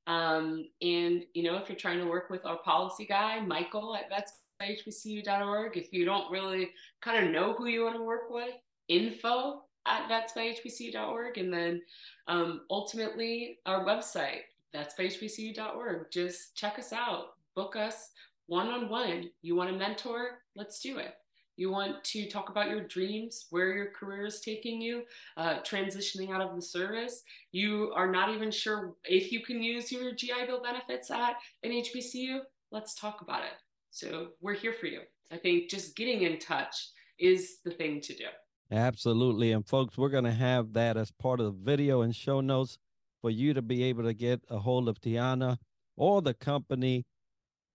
Um, 0.08 0.68
and, 0.82 1.24
you 1.32 1.44
know, 1.44 1.58
if 1.58 1.68
you're 1.68 1.78
trying 1.78 2.00
to 2.00 2.06
work 2.06 2.28
with 2.28 2.44
our 2.44 2.58
policy 2.58 3.06
guy, 3.06 3.38
Michael 3.38 3.94
at 3.94 4.10
vetsbyhbcu.org, 4.10 5.76
if 5.76 5.92
you 5.92 6.04
don't 6.04 6.28
really 6.32 6.72
kind 7.00 7.24
of 7.24 7.30
know 7.30 7.54
who 7.54 7.66
you 7.66 7.84
want 7.84 7.94
to 7.94 8.02
work 8.02 8.30
with, 8.30 8.56
info 8.88 9.62
at 9.86 10.08
vetsbyhbcu.org. 10.08 11.38
And 11.38 11.52
then 11.52 11.82
um, 12.28 12.62
ultimately, 12.70 13.58
our 13.66 13.84
website, 13.84 14.40
vetsbyhbcu.org. 14.74 16.06
Just 16.10 16.56
check 16.56 16.78
us 16.78 16.92
out, 16.92 17.26
book 17.54 17.76
us 17.76 18.10
one 18.46 18.68
on 18.68 18.88
one. 18.88 19.30
You 19.42 19.56
want 19.56 19.70
a 19.70 19.78
mentor? 19.78 20.40
Let's 20.54 20.80
do 20.80 20.98
it. 20.98 21.14
You 21.56 21.70
want 21.70 22.02
to 22.04 22.28
talk 22.28 22.50
about 22.50 22.68
your 22.68 22.80
dreams, 22.80 23.46
where 23.50 23.74
your 23.74 23.90
career 23.92 24.26
is 24.26 24.40
taking 24.40 24.80
you, 24.80 25.04
uh, 25.36 25.60
transitioning 25.60 26.34
out 26.34 26.40
of 26.40 26.56
the 26.56 26.62
service. 26.62 27.22
You 27.52 27.92
are 27.94 28.10
not 28.10 28.34
even 28.34 28.50
sure 28.50 28.94
if 29.04 29.30
you 29.30 29.40
can 29.40 29.62
use 29.62 29.92
your 29.92 30.12
GI 30.12 30.46
Bill 30.46 30.60
benefits 30.60 31.12
at 31.12 31.36
an 31.62 31.70
HBCU. 31.70 32.40
Let's 32.72 32.94
talk 32.94 33.20
about 33.20 33.44
it. 33.44 33.52
So 33.90 34.30
we're 34.40 34.54
here 34.54 34.72
for 34.72 34.86
you. 34.86 35.02
I 35.30 35.36
think 35.36 35.70
just 35.70 35.96
getting 35.96 36.22
in 36.22 36.40
touch 36.40 36.88
is 37.20 37.58
the 37.64 37.70
thing 37.70 38.00
to 38.00 38.14
do. 38.14 38.24
Absolutely. 38.74 39.52
And 39.52 39.66
folks, 39.66 39.96
we're 39.96 40.08
going 40.08 40.24
to 40.24 40.32
have 40.32 40.72
that 40.74 40.96
as 40.96 41.10
part 41.12 41.40
of 41.40 41.46
the 41.46 41.64
video 41.64 42.02
and 42.02 42.14
show 42.14 42.40
notes 42.40 42.78
for 43.20 43.30
you 43.30 43.54
to 43.54 43.62
be 43.62 43.84
able 43.84 44.04
to 44.04 44.14
get 44.14 44.42
a 44.50 44.58
hold 44.58 44.88
of 44.88 45.00
Tiahna 45.00 45.58
or 45.96 46.20
the 46.20 46.34
company. 46.34 47.06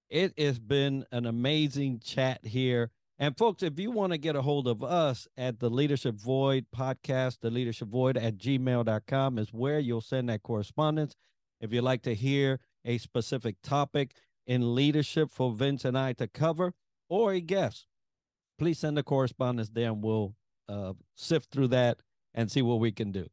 It 0.10 0.34
has 0.38 0.60
been 0.60 1.06
an 1.12 1.26
amazing 1.26 2.02
chat 2.04 2.46
here 2.46 2.92
and 3.22 3.38
folks, 3.38 3.64
if 3.64 3.78
you 3.78 3.92
want 3.92 4.14
to 4.14 4.18
get 4.18 4.38
a 4.38 4.42
hold 4.42 4.66
of 4.66 4.82
us 4.82 5.28
at 5.36 5.60
the 5.60 5.70
Leadership 5.70 6.16
Void 6.16 6.68
podcast, 6.74 7.42
the 7.42 7.52
Leadership 7.52 7.90
Void 7.90 8.16
at 8.16 8.38
gmail.com 8.38 9.38
is 9.38 9.52
where 9.52 9.78
you'll 9.78 10.00
send 10.00 10.30
that 10.30 10.42
correspondence. 10.42 11.18
If 11.60 11.74
you'd 11.74 11.82
like 11.82 12.02
to 12.04 12.16
hear 12.16 12.62
a 12.86 12.98
specific 12.98 13.58
topic 13.62 14.16
in 14.48 14.74
leadership 14.74 15.32
for 15.32 15.52
Vince 15.52 15.84
and 15.84 15.98
I 15.98 16.14
to 16.14 16.30
cover 16.30 16.72
or 17.10 17.34
a 17.34 17.42
guest, 17.42 17.88
please 18.58 18.80
send 18.80 18.96
the 18.96 19.04
correspondence 19.04 19.68
there 19.68 19.92
and 19.92 20.02
we'll 20.02 20.34
uh, 20.70 20.94
sift 21.16 21.52
through 21.52 21.70
that 21.70 22.00
and 22.34 22.50
see 22.50 22.62
what 22.62 22.80
we 22.80 22.92
can 22.92 23.12
do. 23.12 23.28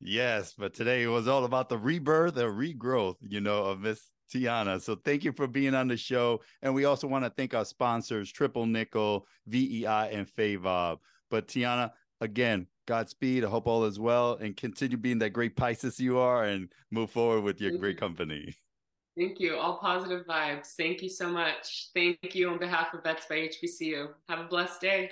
Yes, 0.00 0.54
but 0.56 0.74
today 0.74 1.02
it 1.02 1.08
was 1.08 1.26
all 1.26 1.44
about 1.44 1.68
the 1.68 1.78
rebirth 1.78 2.36
and 2.36 2.54
regrowth, 2.54 3.16
you 3.20 3.40
know, 3.40 3.64
of 3.64 3.80
Miss 3.80 4.10
Tiahna. 4.32 4.80
So 4.80 4.96
thank 4.96 5.24
you 5.24 5.32
for 5.32 5.46
being 5.46 5.74
on 5.74 5.88
the 5.88 5.96
show. 5.96 6.40
And 6.62 6.74
we 6.74 6.84
also 6.84 7.06
want 7.06 7.24
to 7.24 7.30
thank 7.30 7.54
our 7.54 7.64
sponsors, 7.64 8.30
Triple 8.30 8.66
Nikel, 8.66 9.26
VEI, 9.46 10.10
and 10.12 10.26
FAVOB. 10.26 10.98
But 11.30 11.48
Tiahna, 11.48 11.90
again, 12.20 12.66
Godspeed. 12.86 13.44
I 13.44 13.48
hope 13.48 13.66
all 13.66 13.84
is 13.84 13.98
well 13.98 14.34
and 14.40 14.56
continue 14.56 14.96
being 14.96 15.18
that 15.18 15.30
great 15.30 15.56
Pisces 15.56 15.98
you 15.98 16.18
are 16.18 16.44
and 16.44 16.72
move 16.90 17.10
forward 17.10 17.42
with 17.42 17.60
your 17.60 17.70
thank 17.70 17.80
great 17.80 17.94
you. 17.96 18.00
company. 18.00 18.56
Thank 19.18 19.40
you. 19.40 19.56
All 19.56 19.78
positive 19.78 20.26
vibes. 20.26 20.74
Thank 20.76 21.02
you 21.02 21.08
so 21.08 21.28
much. 21.28 21.90
Thank 21.94 22.34
you 22.34 22.50
on 22.50 22.58
behalf 22.58 22.92
of 22.94 23.02
Vets 23.02 23.26
by 23.28 23.48
HBCU. 23.48 24.08
Have 24.28 24.40
a 24.40 24.44
blessed 24.44 24.80
day. 24.80 25.10